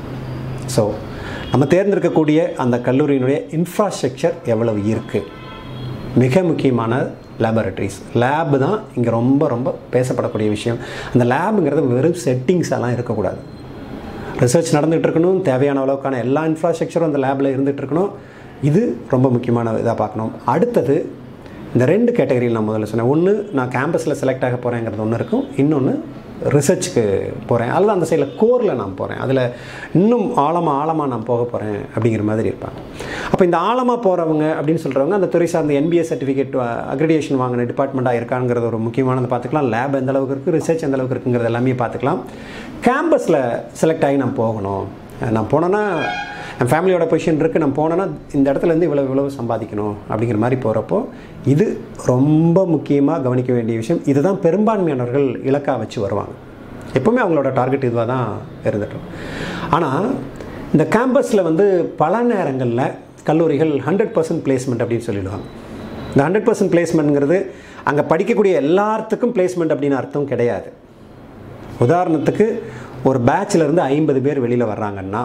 ஸோ 0.77 0.85
நம்ம 1.55 1.67
தேர்ந்தெடுக்கக்கூடிய 1.73 2.38
அந்த 2.62 2.77
கல்லூரியினுடைய 2.87 3.37
இன்ஃப்ராஸ்ட்ரக்சர் 3.57 4.33
எவ்வளவு 4.53 4.79
இருக்குது 4.93 5.27
மிக 6.23 6.43
முக்கியமான 6.43 6.95
லேபரட்டரிஸ் 7.45 7.99
லேப் 8.23 8.57
தான் 8.62 8.81
இங்கே 8.97 9.11
ரொம்ப 9.11 9.49
ரொம்ப 9.53 9.75
பேசப்படக்கூடிய 9.93 10.49
விஷயம். 10.49 10.79
அந்த 11.12 11.25
லேபுங்கிறது 11.33 11.85
வெறும் 11.93 12.17
செட்டிங்ஸ் 12.25 12.73
எல்லாம் 12.77 12.95
இருக்கக்கூடாது. 12.97 13.38
ரிசர்ச் 14.40 14.73
நடந்துகிட்டு 14.77 15.09
இருக்கணும் 15.11 15.38
தேவையான 15.51 15.85
அளவுக்கான 15.85 16.19
எல்லா 16.25 16.45
இன்ஃப்ராஸ்ட்ரக்சரும் 16.45 17.09
அந்த 17.11 17.21
லேபில் 17.27 17.53
இருந்துகிட்டு 17.55 17.85
இருக்கணும். 17.85 18.11
இது 18.71 18.83
ரொம்ப 19.14 19.31
முக்கியமான 19.31 19.77
இதாக 19.85 19.97
பார்க்கணும். 20.03 20.33
அடுத்தது 20.45 20.99
இந்த 21.73 21.87
ரெண்டு 21.95 22.12
கேட்டகரியில் 22.12 22.59
நான் 22.59 22.69
முதல்ல 22.71 22.90
சொன்னேன். 22.95 23.12
ஒன்று 23.14 23.51
நான் 23.53 23.69
கேம்பஸில் 23.69 24.21
செலக்ட் 24.25 24.47
ஆக 24.51 24.59
போகிறேங்கிறது 24.64 25.07
ஒன்று 25.07 25.21
இருக்கும். 25.23 25.47
இன்னொன்று 25.57 25.95
ரிசர்ச்சுக்கு 26.57 27.04
போகிறேன் 27.48 27.72
அல்லது 27.76 27.94
அந்த 27.96 28.07
சைடில் 28.11 28.35
கோரில் 28.40 28.78
நான் 28.80 28.96
போகிறேன் 29.00 29.20
அதில் 29.24 29.42
இன்னும் 30.00 30.26
ஆழமாக 30.44 30.80
ஆழமாக 30.80 31.09
நான் 31.12 31.26
போக 31.30 31.42
போகிறேன் 31.52 31.78
அப்படிங்கிற 31.94 32.24
மாதிரி 32.30 32.48
இருப்பாங்க. 32.52 32.78
அப்போ 33.33 33.44
இந்த 33.44 33.59
ஆழமாக 33.68 33.98
போகிறவங்க 34.07 34.44
அப்படின்னு 34.59 34.83
சொல்கிறவங்க 34.85 35.18
அந்த 35.20 35.30
துறை 35.35 35.46
சார்ந்த 35.54 35.78
என்பிஎஸ் 35.80 36.11
சர்டிஃபிகேட் 36.12 36.57
அக்ரிடியேஷன் 36.94 37.40
வாங்கின 37.42 37.66
டிபார்ட்மெண்ட்டாக 37.70 38.20
இருக்காங்கிறது 38.20 38.68
ஒரு 38.72 38.80
முக்கியமானது 38.87 39.30
பார்த்துக்கலாம். 39.33 39.70
லேப் 39.76 39.98
எந்த 40.02 40.12
அளவுக்கு 40.14 40.37
இருக்குது 40.37 40.59
ரிசர்ச் 40.59 40.85
எந்த 40.88 40.98
அளவுக்கு 40.98 41.16
இருக்குங்கிறது 41.16 41.50
எல்லாமே 41.52 41.76
பார்த்துக்கலாம். 41.83 42.20
கேம்பஸில் 42.88 43.40
செலக்ட் 43.83 44.07
ஆகி 44.09 44.16
நான் 44.24 44.38
போகணும். 44.42 44.87
நான் 45.35 45.50
போனேன்னா 45.50 45.83
என் 46.61 46.69
ஃபேமிலியோட 46.71 47.05
பொசிஷன் 47.11 47.38
இருக்குது 47.43 47.62
நான் 47.62 47.77
போனேன்னா 47.79 48.05
இந்த 48.37 48.47
இடத்துலேருந்து 48.53 48.87
இவ்வளோ 48.88 49.05
இவ்வளவு 49.07 49.31
சம்பாதிக்கணும் 49.38 49.95
அப்படிங்கிற 50.11 50.38
மாதிரி 50.43 50.57
போகிறப்போ 50.64 50.99
இது 51.53 51.67
ரொம்ப 52.11 52.59
முக்கியமாக 52.75 53.23
கவனிக்க 53.25 53.51
வேண்டிய 53.57 53.77
விஷயம். 53.81 54.01
இதுதான் 54.12 54.38
பெரும்பான்மையானவர்கள் 54.45 55.27
இலக்காக 55.49 55.77
வச்சு 55.83 55.99
வருவாங்க. 56.05 56.35
எப்போவுமே 56.99 57.21
அவங்களோட 57.25 57.51
டார்கெட் 57.59 57.88
இதுவாக 57.88 58.07
தான் 58.14 58.29
இருந்துட்டோம் 58.69 59.05
ஆனால் 59.77 60.07
இந்த 60.75 60.85
கேம்பஸில் 60.97 61.47
வந்து 61.49 61.67
பல 62.03 62.23
நேரங்களில் 62.33 62.87
கல்லூரிகள் 63.29 63.75
ஹண்ட்ரட் 63.87 64.14
பர்சன்ட் 64.17 64.45
பிளேஸ்மெண்ட் 64.47 64.83
அப்படின்னு 64.85 65.07
சொல்லிடுவாங்க. 65.11 65.47
இந்த 66.12 66.23
ஹண்ட்ரட் 66.27 66.49
பர்சன்ட் 66.49 66.73
பிளேஸ்மெண்ட்ங்கிறது 66.75 67.38
அங்கே 67.90 68.03
படிக்கக்கூடிய 68.11 68.55
எல்லாத்துக்கும் 68.64 69.33
பிளேஸ்மெண்ட் 69.37 69.75
அப்படின்னு 69.75 70.01
அர்த்தம் 70.01 70.31
கிடையாது. 70.33 70.69
உதாரணத்துக்கு 71.87 72.47
ஒரு 73.09 73.19
பேட்ச்லேருந்து 73.31 73.83
ஐம்பது 73.95 74.21
பேர் 74.27 74.45
வெளியில் 74.45 74.71
வர்றாங்கன்னா 74.73 75.23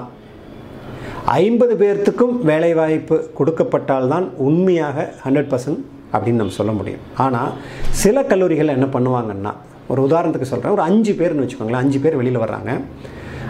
ஐம்பது 1.26 1.76
பேர்த்துக்கும் 1.76 2.42
வேலைவாய்ப்பு 2.42 3.30
கொடுக்கப்பட்டால்தான் 3.40 4.30
உண்மையாக 4.36 5.14
ஹண்ட்ரட் 5.26 5.56
பர்சன்ட் 5.56 5.80
அப்படின்னு 6.14 6.32
நம்ம 6.32 6.52
சொல்ல 6.52 6.72
முடியும். 6.72 7.00
ஆனால் 7.16 7.52
சில 7.90 8.24
கல்லூரிகள் 8.24 8.68
என்ன 8.68 8.86
பண்ணுவாங்கன்னா 8.86 9.54
ஒரு 9.88 10.02
உதாரணத்துக்கு 10.02 10.42
சொல்கிறேன் 10.42 10.72
ஒரு 10.72 10.82
அஞ்சு 10.82 11.14
பேர்னு 11.14 11.50
வச்சுக்கோங்களேன். 11.50 11.82
அஞ்சு 11.84 12.00
பேர் 12.00 12.16
வெளியில் 12.16 12.40
வர்றாங்க. 12.40 12.82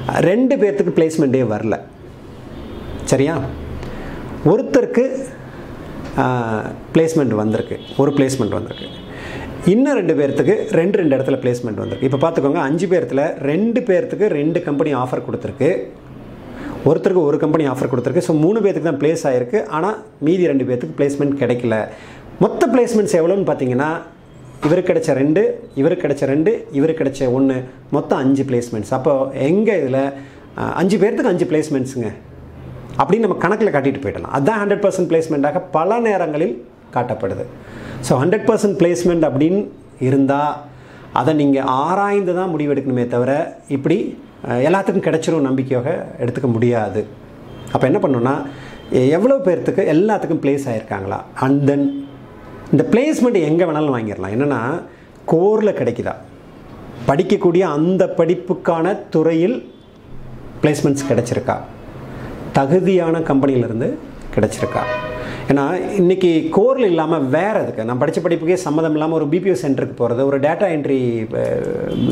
ரெண்டு 0.05 0.55
பேர்த்துக்கு 0.55 0.97
பிளேஸ்மெண்ட்டே 0.97 1.45
வரல. 1.53 1.79
சரியா? 3.03 3.37
ஒருத்தருக்கு 4.45 5.23
பிளேஸ்மெண்ட் 6.93 7.35
வந்திருக்கு. 7.35 7.79
ஒரு 7.97 8.11
பிளேஸ்மெண்ட் 8.11 8.49
வந்திருக்கு. 8.49 8.85
இன்னும் 9.65 9.93
ரெண்டு 9.93 10.13
பேர்த்துக்கு 10.13 10.55
ரெண்டு 10.71 10.97
ரெண்டு 10.97 11.15
இடத்துல 11.15 11.39
பிளேஸ்மெண்ட் 11.45 11.73
வந்திருக்கு. 11.73 12.09
இப்போ 12.11 12.29
பார்த்துக்கோங்க 12.29 12.53
அஞ்சு 12.53 12.87
பேர்த்தில் 12.87 13.37
ரெண்டு 13.39 13.79
பேர்த்துக்கு 13.79 14.25
ரெண்டு 14.25 14.63
கம்பெனி 14.63 14.93
ஆஃபர் 14.95 15.23
கொடுத்துருக்கு. 15.29 15.77
ஒருத்தருக்கு 16.87 17.23
ஒரு 17.29 17.37
கம்பெனி 17.43 17.63
ஆஃபர் 17.71 17.89
கொடுத்துருக்கு. 17.91 18.25
ஸோ 18.27 18.33
மூணு 18.43 18.57
பேத்துக்கு 18.63 18.89
தான் 18.89 19.01
ப்ளேஸ் 19.01 19.23
ஆகிருக்கு 19.29 19.59
ஆனால் 19.77 19.97
மீதி 20.25 20.43
ரெண்டு 20.51 20.65
பேர்த்துக்கு 20.67 20.97
பிளேஸ்மெண்ட் 20.99 21.35
கிடைக்கல. 21.41 21.75
மொத்த 22.43 22.61
பிளேஸ்மெண்ட்ஸ் 22.73 23.15
எவ்வளோன்னு 23.19 23.47
பார்த்தீங்கன்னா 23.49 23.89
இவருக்கு 24.67 24.89
கிடைச்ச 24.91 25.11
ரெண்டு 25.21 25.41
இவருக்கு 25.79 26.03
கிடைச்ச 26.05 26.23
ரெண்டு 26.31 26.51
இவருக்கு 26.77 27.01
கிடைச்ச 27.01 27.27
ஒன்று 27.37 27.57
மொத்தம் 27.95 28.21
அஞ்சு 28.23 28.43
பிளேஸ்மெண்ட்ஸ் 28.49 28.93
அப்போ 28.97 29.13
எங்கள் 29.47 29.79
இதில் 29.81 30.01
அஞ்சு 30.81 30.97
பேர்த்துக்கு 31.01 31.31
அஞ்சு 31.33 31.47
பிளேஸ்மெண்ட்ஸுங்க 31.51 32.09
அப்படின்னு 32.99 33.25
நம்ம 33.25 33.37
கணக்கில் 33.43 33.73
காட்டிட்டு 33.75 34.01
போயிடலாம். 34.05 34.33
அதுதான் 34.37 34.59
ஹண்ட்ரட் 34.61 34.83
பர்சன்ட் 34.85 35.09
பிளேஸ்மெண்ட்டாக 35.11 35.59
பல 35.75 35.99
நேரங்களில் 36.07 36.55
காட்டப்படுது. 36.95 37.43
ஸோ 38.07 38.13
ஹண்ட்ரட் 38.21 38.47
பர்சன்ட் 38.49 38.77
பிளேஸ்மெண்ட் 38.81 39.27
அப்படின்னு 39.29 39.61
இருந்தால் 40.07 40.55
அதை 41.19 41.31
நீங்கள் 41.41 41.69
ஆராய்ந்து 41.83 42.33
தான் 42.39 42.51
முடிவெடுக்கணுமே 42.55 43.05
தவிர 43.13 43.31
இப்படி 43.77 43.97
எல்லாத்துக்கும் 44.47 45.07
கிடைச்சிரும் 45.07 45.47
நம்பிக்கையாக 45.47 45.89
எடுத்துக்க 46.23 46.49
முடியாது. 46.55 47.01
அப்போ 47.73 47.85
என்ன 47.89 47.99
பண்ணணும்னா 48.03 48.35
எவ்வளோ 49.17 49.35
பேர்த்துக்கு 49.45 49.81
எல்லாத்துக்கும் 49.95 50.41
பிளேஸ் 50.43 50.67
ஆகிருக்காங்களா 50.69 51.19
அண்ட் 51.45 51.59
தென் 51.69 51.85
இந்த 52.71 52.83
பிளேஸ்மெண்ட் 52.93 53.39
எங்கே 53.49 53.65
வேணாலும் 53.69 53.95
வாங்கிடலாம். 53.95 54.33
என்னென்னா 54.35 54.61
கோரில் 55.25 55.77
கிடைக்குதா? 55.79 56.15
படிக்கக்கூடிய 57.09 57.63
அந்த 57.77 58.05
படிப்புக்கான 58.19 58.95
துறையில் 59.15 59.57
பிளேஸ்மெண்ட்ஸ் 60.63 61.07
கிடைச்சிருக்கா? 61.09 61.57
தகுதியான 62.57 63.19
கம்பெனியிலேருந்து 63.19 63.89
கிடச்சிருக்கா? 64.35 64.83
ஏன்னா 65.51 65.63
இன்றைக்கி 65.99 66.29
கோரில் 66.55 66.87
இல்லாமல் 66.89 67.23
வேறு 67.35 67.59
எதுக்கு? 67.61 67.85
நான் 67.89 67.99
படித்த 68.01 68.19
படிப்புக்கே 68.23 68.57
சம்மந்தம் 68.63 68.95
இல்லாமல் 68.95 69.17
ஒரு 69.19 69.25
பிபிஓ 69.31 69.55
சென்டருக்கு 69.61 69.95
போகிறது 70.01 70.21
ஒரு 70.29 70.37
டேட்டா 70.39 70.67
என்ட்ரி 70.73 70.97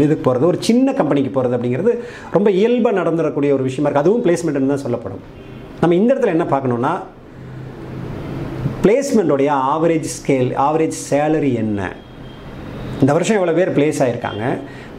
இதுக்கு 0.03 0.23
போகிறது 0.27 0.45
ஒரு 0.47 0.57
சின்ன 0.67 0.93
கம்பெனிக்கு 0.99 1.31
போகிறது 1.35 1.55
அப்படிங்கிறது 1.57 1.91
ரொம்ப 2.35 2.51
இயல்பாக 2.59 2.97
நடந்துடக்கூடிய 2.99 3.51
ஒரு 3.57 3.63
விஷயமா 3.67 3.87
இருக்குது 3.87 4.03
அதுவும் 4.05 4.23
பிளேஸ்மெண்ட்னு 4.25 4.71
தான் 4.73 4.83
சொல்லப்படும். 4.85 5.21
நம்ம 5.81 5.95
இந்த 5.95 6.09
இடத்துல 6.13 6.33
என்ன 6.35 6.47
பார்க்கணுன்னா 6.53 6.93
பிளேஸ்மெண்ட்டோடைய 8.85 9.51
ஆவரேஜ் 9.73 10.09
ஸ்கேல் 10.17 10.49
ஆவரேஜ் 10.67 10.97
சேலரி 11.09 11.53
என்ன? 11.63 11.89
இந்த 13.01 13.11
வருஷம் 13.17 13.37
எவ்வளோ 13.39 13.55
பேர் 13.59 13.71
பிளேஸ் 13.77 13.99
ஆகிருக்காங்க 14.05 14.45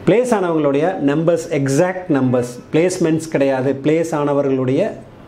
பிளேஸ் 0.07 0.31
ஆனவங்களுடைய 0.37 0.85
நம்பர்ஸ் 1.11 1.47
எக்ஸாக்ட் 1.59 2.07
நம்பர்ஸ் 2.17 2.53
பிளேஸ்மெண்ட்ஸ் 2.73 3.29
கிடையாது. 3.35 3.71
பிளேஸ் 3.83 4.13
ஆனவர்களுடைய 4.21 4.81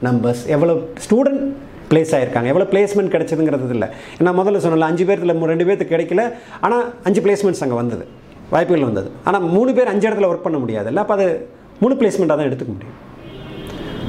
நம்பர்ஸ் 0.07 0.45
எவ்வளோ 0.55 0.75
ஸ்டூடெண்ட் 1.07 1.43
பிளேஸ் 1.91 2.13
ஆகிருக்காங்க 2.17 2.49
எவ்வளோ 2.51 2.67
பிளேஸ்மெண்ட் 2.73 3.13
கிடைச்சதுங்கிறது 3.13 3.75
இல்லை 3.77 3.87
ஏன்னா 4.19 4.31
முதல்ல 4.39 4.59
சொன்னல 4.65 4.89
அஞ்சு 4.91 5.05
பேர்த்தில் 5.09 5.33
ரெண்டு 5.53 5.67
பேர்த்துக்கு 5.67 5.95
கிடைக்கல. 5.95 6.23
ஆனால் 6.65 6.83
அஞ்சு 7.09 7.21
பிளேஸ்மெண்ட்ஸ் 7.25 7.63
அங்கே 7.65 7.77
வந்தது. 7.81 8.05
வாய்ப்புகள் 8.53 8.87
வந்தது. 8.89 9.09
ஆனால் 9.29 9.43
மூணு 9.55 9.71
பேர் 9.77 9.91
அஞ்சு 9.91 10.05
இடத்துல 10.07 10.29
ஒர்க் 10.31 10.47
பண்ண 10.47 10.57
முடியாது 10.63 10.89
இல்லை 10.91 11.03
அப்போ 11.03 11.15
அது 11.17 11.27
மூணு 11.81 11.93
பிளேஸ்மெண்ட்டாக 11.99 12.37
தான் 12.39 12.49
எடுத்துக்க 12.49 12.73
முடியும். 12.77 12.97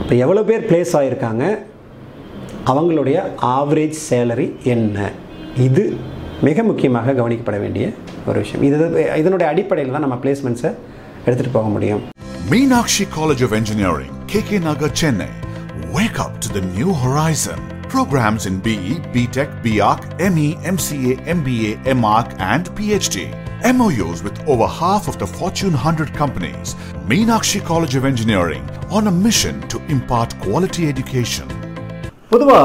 இப்போ 0.02 0.14
எவ்வளோ 0.24 0.42
பேர் 0.48 0.66
பிளேஸ் 0.70 0.94
ஆகியிருக்காங்க 1.00 1.44
அவங்களுடைய 2.72 3.18
ஆவரேஜ் 3.56 3.98
சேலரி 4.08 4.48
என்ன? 4.74 5.10
இது 5.66 5.84
மிக 6.48 6.62
முக்கியமாக 6.70 7.14
கவனிக்கப்பட 7.20 7.58
வேண்டிய 7.64 7.86
ஒரு 8.30 8.38
விஷயம். 8.42 8.64
இது 8.68 8.76
இதனுடைய 9.22 9.46
அடிப்படையில் 9.52 9.94
தான் 9.96 10.06
நம்ம 10.06 10.18
பிளேஸ்மெண்ட்ஸை 10.24 10.72
எடுத்துகிட்டு 11.26 11.56
போக 11.58 11.68
முடியும். 11.76 12.02
Meenakshi 12.52 13.06
college 13.18 13.44
of 13.48 13.56
engineering 13.60 14.16
K 14.32 14.42
K 14.50 14.58
Nagar 14.70 14.98
Chennai. 15.02 15.30
Wake 15.96 16.18
up 16.24 16.34
to 16.44 16.48
the 16.56 16.62
new 16.76 16.90
horizon. 17.00 17.58
Programs 17.92 18.46
in 18.46 18.58
BE, 18.58 18.94
BTech, 19.14 19.50
BArc, 19.62 20.00
ME, 20.26 20.54
MCA, 20.66 21.14
MBA, 21.28 21.72
MArc, 21.94 22.28
and 22.42 22.70
PhD. 22.70 23.16
MOUs 23.70 24.22
with 24.22 24.38
over 24.48 24.66
half 24.66 25.08
of 25.08 25.18
the 25.18 25.26
Fortune 25.28 25.74
100 25.74 26.12
companies. 26.12 26.74
Meenakshi 27.06 27.60
College 27.62 27.96
of 27.96 28.06
Engineering 28.06 28.64
on 28.90 29.08
a 29.08 29.10
mission 29.10 29.60
to 29.68 29.76
impart 29.88 30.30
quality 30.40 30.86
education. 30.86 31.46
பொதுவாக 32.30 32.64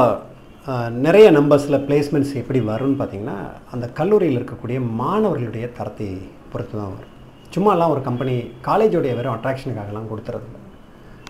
நிறைய 1.06 1.26
நம்பர்ஸில் 1.38 1.80
placements 1.86 2.34
எப்படி 2.42 2.62
வரும்னு 2.70 2.98
பார்த்தீங்கன்னா 3.00 3.38
அந்த 3.74 3.86
கல்லூரியில் 4.00 4.40
இருக்கக்கூடிய 4.40 4.80
மாணவர்களுடைய 5.00 5.66
தரத்தை 5.78 6.10
பொறுத்து 6.52 6.76
தான் 6.76 6.92
வரும் 6.94 7.14
சும்மாலாம் 7.54 7.94
ஒரு 7.94 8.04
கம்பெனி 8.08 8.36
காலேஜோடைய 8.68 9.14
வெறும் 9.18 9.36
அட்ராக்ஷனுக்காகலாம் 9.36 10.10
கொடுத்துறது 10.12 10.48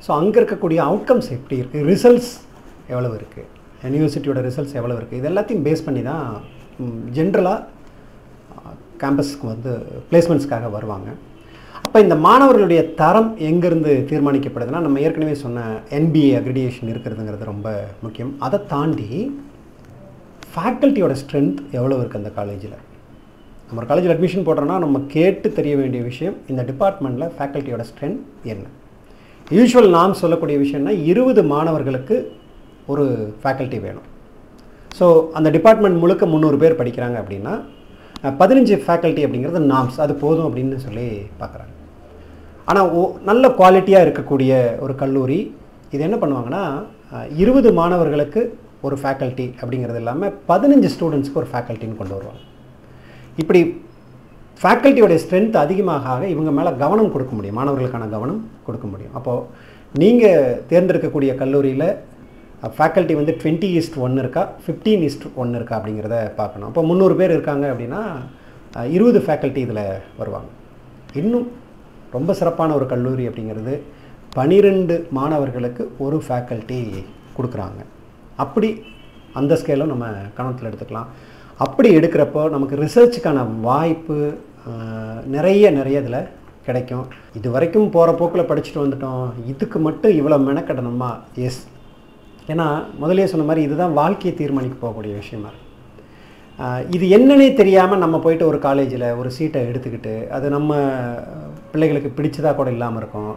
ஸோ 0.06 0.12
அங்கே 0.22 0.38
இருக்கக்கூடிய 0.42 0.80
அவுட்கம்ஸ் 0.90 1.30
எப்படி 1.38 1.62
இருக்குது 1.62 1.86
ரிசல்ட்ஸ் 1.92 2.32
எவ்வளவு 2.94 3.16
இருக்குது 3.20 3.46
யூனிவர்சிட்டியோட 3.84 4.40
ரிசல்ட்ஸ் 4.48 4.76
எவ்வளோ 4.80 4.96
இருக்குது 4.98 5.20
இது 5.20 5.28
எல்லாத்தையும் 5.32 5.64
பேஸ் 5.66 5.86
பண்ணி 5.86 6.02
தான் 6.10 6.24
ஜென்ரலாக 7.16 7.58
கேம்பஸ்க்கு 9.02 9.46
வந்து 9.52 9.72
பிளேஸ்மெண்ட்ஸ்க்காக 10.10 10.68
வருவாங்க. 10.76 11.08
அப்போ 11.86 11.98
இந்த 12.04 12.16
மாணவர்களுடைய 12.24 12.80
தரம் 13.00 13.28
எங்கேருந்து 13.48 13.92
தீர்மானிக்கப்படுதுன்னா 14.10 14.80
நம்ம 14.86 15.00
ஏற்கனவே 15.06 15.34
சொன்ன 15.44 15.66
என்பிஏ 15.98 16.32
அக்ரிடியேஷன் 16.40 16.90
இருக்கிறதுங்கிறது 16.92 17.50
ரொம்ப 17.52 17.68
முக்கியம். 18.04 18.32
அதை 18.46 18.58
தாண்டி 18.72 19.08
ஃபேக்கல்ட்டியோட 20.52 21.14
ஸ்ட்ரென்த் 21.22 21.60
எவ்வளோ 21.78 21.96
இருக்குது 22.00 22.22
அந்த 22.22 22.32
காலேஜில் 22.38 22.76
நம்ம 23.68 23.80
ஒரு 23.80 23.88
காலேஜில் 23.90 24.14
அட்மிஷன் 24.14 24.46
போடுறோன்னா 24.48 24.76
நம்ம 24.84 24.98
கேட்டு 25.14 25.48
தெரிய 25.58 25.74
வேண்டிய 25.80 26.02
விஷயம் 26.10 26.36
இந்த 26.52 26.62
டிபார்ட்மெண்ட்டில் 26.70 27.32
ஃபேக்கல்ட்டியோட 27.36 27.84
ஸ்ட்ரென்த் 27.90 28.20
என்ன? 28.52 28.66
யூஸ்வல் 29.56 29.90
நாம் 29.96 30.20
சொல்லக்கூடிய 30.22 30.56
விஷயம்னா 30.64 30.94
இருபது 31.12 31.42
மாணவர்களுக்கு 31.54 32.16
ஒரு 32.92 33.04
ஃபேக்கல்ட்டி 33.40 33.78
வேணும். 33.86 34.06
ஸோ 34.98 35.06
அந்த 35.38 35.48
டிபார்ட்மெண்ட் 35.56 36.00
முழுக்க 36.02 36.26
முந்நூறு 36.34 36.58
பேர் 36.62 36.78
படிக்கிறாங்க 36.80 37.16
அப்படின்னா 37.22 37.54
பதினஞ்சு 38.40 38.76
ஃபேக்கல்ட்டி 38.84 39.24
அப்படிங்கிறது 39.26 39.60
நாம்ஸ் 39.72 39.98
அது 40.04 40.14
போதும் 40.22 40.46
அப்படின்னு 40.48 40.78
சொல்லி 40.86 41.08
பார்க்குறாங்க. 41.40 41.72
ஆனால் 42.70 42.88
ஓ 42.98 43.02
நல்ல 43.28 43.44
குவாலிட்டியாக 43.58 44.06
இருக்கக்கூடிய 44.06 44.52
ஒரு 44.84 44.94
கல்லூரி 45.02 45.40
இது 45.94 46.02
என்ன 46.08 46.16
பண்ணுவாங்கன்னா 46.22 46.62
இருபது 47.42 47.68
மாணவர்களுக்கு 47.80 48.40
ஒரு 48.86 48.96
ஃபேக்கல்ட்டி 49.02 49.46
அப்படிங்கிறது 49.60 50.00
இல்லாமல் 50.02 50.34
பதினஞ்சு 50.50 50.88
ஸ்டூடெண்ட்ஸ்க்கு 50.94 51.40
ஒரு 51.42 51.48
ஃபேக்கல்ட்டின்னு 51.52 52.00
கொண்டு 52.00 52.16
வருவாங்க. 52.16 52.42
இப்படி 53.42 53.60
ஃபேக்கல்ட்டியோடைய 54.60 55.18
ஸ்ட்ரென்த் 55.22 55.56
அதிகமாக 55.64 56.12
ஆக 56.12 56.22
இவங்க 56.34 56.50
மேலே 56.58 56.70
கவனம் 56.82 57.10
கொடுக்க 57.14 57.32
முடியும். 57.38 57.58
மாணவர்களுக்கான 57.58 58.08
கவனம் 58.16 58.40
கொடுக்க 58.66 58.86
முடியும். 58.92 59.14
அப்போது 59.18 59.44
நீங்கள் 60.00 60.54
தேர்ந்தெடுக்கக்கூடிய 60.70 61.32
கல்லூரியில் 61.42 61.88
ஃபேக்கல்ட்டி 62.78 63.14
வந்து 63.18 63.32
டுவெண்ட்டி 63.40 63.68
ஈஸ்ட் 63.78 63.96
ஒன்று 64.04 64.22
இருக்கா 64.24 64.42
ஃபிஃப்டீன் 64.64 65.02
ஈஸ்ட் 65.08 65.26
ஒன்று 65.42 65.58
இருக்கா 65.58 65.74
அப்படிங்கிறத 65.78 66.16
பார்க்கணும். 66.40 66.68
அப்போ 66.70 66.82
முந்நூறு 66.88 67.14
பேர் 67.20 67.34
இருக்காங்க 67.36 67.64
அப்படின்னா 67.72 68.00
இருபது 68.96 69.20
ஃபேக்கல்ட்டி 69.26 69.60
இதில் 69.66 69.84
வருவாங்க. 70.20 70.50
இன்னும் 71.20 71.46
ரொம்ப 72.16 72.32
சிறப்பான 72.40 72.74
ஒரு 72.78 72.86
கல்லூரி 72.92 73.24
அப்படிங்கிறது 73.28 73.74
பனிரெண்டு 74.38 74.94
மாணவர்களுக்கு 75.18 75.82
ஒரு 76.06 76.18
ஃபேக்கல்ட்டி 76.26 76.80
கொடுக்குறாங்க. 77.36 77.80
அப்படி 78.44 78.68
அந்த 79.38 79.52
ஸ்கேலும் 79.60 79.92
நம்ம 79.92 80.06
கணத்தில் 80.36 80.68
எடுத்துக்கலாம். 80.70 81.08
அப்படி 81.64 81.88
எடுக்கிறப்போ 81.98 82.42
நமக்கு 82.56 82.82
ரிசர்ச்சுக்கான 82.84 83.38
வாய்ப்பு 83.68 84.18
நிறைய 85.36 85.70
நிறைய 85.78 86.02
இதில் 86.04 86.28
கிடைக்கும். 86.66 87.06
இது 87.38 87.48
வரைக்கும் 87.56 87.90
போகிற 87.96 88.10
போக்கில் 88.20 88.48
படிச்சுட்டு 88.50 88.84
வந்துட்டோம். 88.84 89.26
இதுக்கு 89.52 89.78
மட்டும் 89.86 90.16
இவ்வளோ 90.20 90.38
மெனக்கடணுமா? 90.48 91.10
எஸ் 91.46 91.60
ஏன்னா 92.52 92.66
முதலே 93.00 93.26
சொன்ன 93.30 93.46
மாதிரி 93.48 93.62
இதுதான் 93.66 93.96
வாழ்க்கையை 94.00 94.32
தீர்மானிக்க 94.38 94.76
போகக்கூடிய 94.82 95.14
விஷயமா 95.22 95.48
இருக்கு. 95.50 95.64
இது 96.96 97.04
என்னன்னே 97.16 97.48
தெரியாமல் 97.58 98.02
நம்ம 98.04 98.16
போயிட்டு 98.24 98.44
ஒரு 98.50 98.58
காலேஜில் 98.66 99.04
ஒரு 99.20 99.30
சீட்டை 99.36 99.60
எடுத்துக்கிட்டு 99.70 100.14
அது 100.36 100.46
நம்ம 100.56 100.78
பிள்ளைகளுக்கு 101.72 102.10
பிடிச்சதாக 102.18 102.54
கூட 102.60 102.68
இல்லாமல் 102.76 103.00
இருக்கும். 103.02 103.34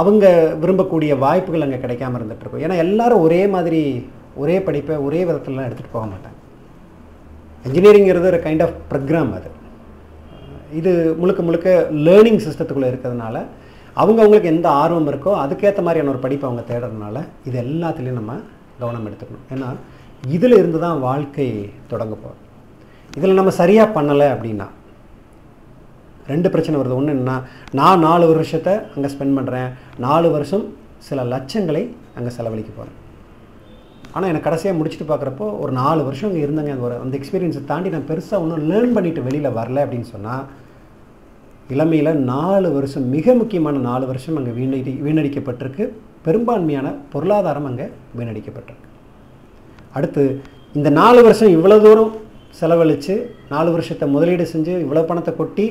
அவங்க 0.00 0.24
விரும்பக்கூடிய 0.62 1.12
வாய்ப்புகள் 1.24 1.64
அங்கே 1.66 1.78
கிடைக்காம 1.84 2.18
இருந்துட்டு 2.18 2.44
இருக்கும். 2.44 2.64
ஏன்னா 2.66 2.76
எல்லாரும் 2.86 3.24
ஒரே 3.26 3.40
மாதிரி 3.54 3.80
ஒரே 4.42 4.56
படிப்பை 4.66 4.96
ஒரே 5.06 5.22
விதத்துலலாம் 5.28 5.68
எடுத்துகிட்டு 5.68 5.96
போக 5.96 6.06
மாட்டாங்க. 6.10 6.36
இன்ஜினியரிங்கிறது 7.68 8.30
ஒரு 8.32 8.42
கைண்ட் 8.44 8.62
ஆஃப் 8.66 8.76
ப்ரோக்ராம் 8.90 9.32
அது. 9.38 9.48
இது 10.80 10.92
முழுக்க 11.20 11.40
முழுக்க 11.46 11.68
லேர்னிங் 12.06 12.42
சிஸ்டத்துக்குள்ளே 12.44 12.90
இருக்கிறதுனால 12.92 13.36
அவங்க 13.94 14.18
அவங்களுக்கு 14.22 14.52
எந்த 14.54 14.68
ஆர்வம் 14.82 15.08
இருக்கோ 15.12 15.32
அதுக்கேற்ற 15.44 15.80
மாதிரியான 15.86 16.12
ஒரு 16.14 16.20
படிப்பை 16.24 16.46
அவங்க 16.48 16.62
தேடுறதுனால 16.70 17.22
இது 17.48 17.56
எல்லாத்துலேயும் 17.64 18.20
நம்ம 18.20 18.36
கவனம் 18.82 19.06
எடுத்துக்கணும். 19.08 19.46
ஏன்னா 19.54 19.68
இதில் 20.36 20.58
இருந்து 20.58 20.78
தான் 20.84 21.00
வாழ்க்கை 21.06 21.48
தொடங்க 21.92 22.14
போகிறோம் 22.14 22.44
இதில் 23.16 23.38
நம்ம 23.38 23.52
சரியாக 23.60 23.94
பண்ணலை 23.96 24.28
அப்படின்னா 24.34 24.68
ரெண்டு 26.32 26.48
பிரச்சனை 26.54 26.76
வருது. 26.78 26.98
ஒன்று 27.00 27.14
என்ன 27.18 27.32
நான் 27.78 28.04
நாலு 28.06 28.24
வருஷத்தை 28.32 28.74
அங்கே 28.94 29.08
ஸ்பெண்ட் 29.14 29.36
பண்ணுறேன் 29.38 29.70
நாலு 30.06 30.28
வருஷம் 30.36 30.64
சில 31.08 31.22
லட்சங்களை 31.34 31.82
அங்கே 32.18 32.32
செலவழிக்க 32.36 32.72
போகிறேன் 32.72 32.96
ஆனால் 34.14 34.28
எனக்கு 34.30 34.46
கடைசியாக 34.46 34.78
முடிச்சுட்டு 34.78 35.06
பார்க்குறப்போ 35.10 35.46
ஒரு 35.62 35.72
நாலு 35.80 36.00
வருஷம் 36.06 36.28
அங்கே 36.28 36.42
இருந்தங்க. 36.46 36.70
அந்த 36.74 36.86
ஒரு 36.88 36.96
அந்த 37.04 37.14
எக்ஸ்பீரியன்ஸை 37.18 37.62
தாண்டி 37.70 37.94
நான் 37.94 38.08
பெருசாக 38.10 38.42
ஒன்றும் 38.44 38.64
லேர்ன் 38.70 38.94
பண்ணிட்டு 38.96 39.26
வெளியில் 39.28 39.56
வரல 39.58 39.84
அப்படின்னு 39.84 40.08
சொன்னால் 40.14 40.44
இளமையில் 41.74 42.12
நாலு 42.30 42.68
வருஷம் 42.76 43.04
மிக 43.14 43.34
முக்கியமான 43.40 43.80
நாலு 43.88 44.04
வருஷம் 44.10 44.38
அங்கே 44.38 44.52
வீணடி 44.60 44.92
வீணடிக்கப்பட்டிருக்கு. 45.06 45.84
பெரும்பான்மையான 46.26 46.88
பொருளாதாரம் 47.12 47.68
அங்கே 47.70 47.86
வீணடிக்கப்பட்டிருக்கு. 48.18 48.88
அடுத்து 49.96 50.22
இந்த 50.78 50.88
நாலு 51.00 51.20
வருஷம் 51.26 51.52
இவ்வளோ 51.56 51.76
தூரம் 51.84 52.10
செலவழித்து 52.60 53.14
நாலு 53.52 53.70
வருஷத்தை 53.74 54.06
முதலீடு 54.14 54.46
செஞ்சு 54.54 54.74
இவ்வளோ 54.84 55.04
பணத்தை 55.10 55.32
கொட்டி 55.40 55.66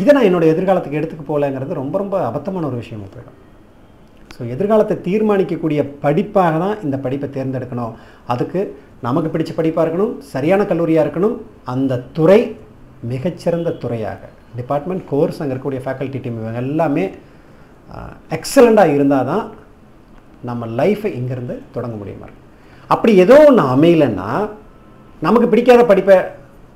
இதை 0.00 0.10
நான் 0.16 0.26
என்னோடய 0.28 0.54
எதிர்காலத்துக்கு 0.54 0.98
எடுத்துக்க 1.00 1.24
போகலங்கிறது 1.30 1.80
ரொம்ப 1.82 1.94
ரொம்ப 2.02 2.16
அபத்தமான 2.30 2.66
ஒரு 2.70 2.80
விஷயமா 2.82 3.06
போயிடும். 3.14 3.38
ஸோ 4.34 4.40
எதிர்காலத்தை 4.54 4.96
தீர்மானிக்கக்கூடிய 5.06 5.80
படிப்பாக 6.04 6.58
தான் 6.64 6.76
இந்த 6.86 6.96
படிப்பை 7.06 7.28
தேர்ந்தெடுக்கணும். 7.36 7.94
அதுக்கு 8.34 8.60
நமக்கு 9.06 9.32
பிடிச்ச 9.34 9.52
படிப்பாக 9.60 9.84
இருக்கணும் 9.86 10.12
சரியான 10.34 10.64
கல்லூரியாக 10.72 11.06
இருக்கணும் 11.06 11.38
அந்த 11.74 12.02
துறை 12.18 12.40
மிகச்சிறந்த 13.12 13.76
துறையாக. 13.84 14.22
டிபார்ட்மெண்ட் 14.56 15.04
கோர்ஸ் 15.10 15.40
அங்கே 15.40 15.52
இருக்கக்கூடிய 15.52 15.82
ஃபேக்கல்ட்டி 15.86 16.20
டீம் 16.20 16.40
இவங்க 16.42 16.58
எல்லாமே 16.58 17.04
எக்ஸலண்ட்டாக 18.30 18.94
இருந்தால் 18.96 19.24
தான் 19.24 19.44
நம்ம 20.42 20.66
லைஃப்பை 20.66 21.10
இங்கேருந்து 21.18 21.62
தொடங்க 21.72 21.96
முடியுமா? 21.96 22.28
அப்படி 22.90 23.14
ஏதோ 23.14 23.36
ஒன்று 23.46 23.64
அமையலைன்னா 23.74 24.28
நமக்கு 25.22 25.48
பிடிக்காத 25.48 25.84
படிப்பை 25.84 26.16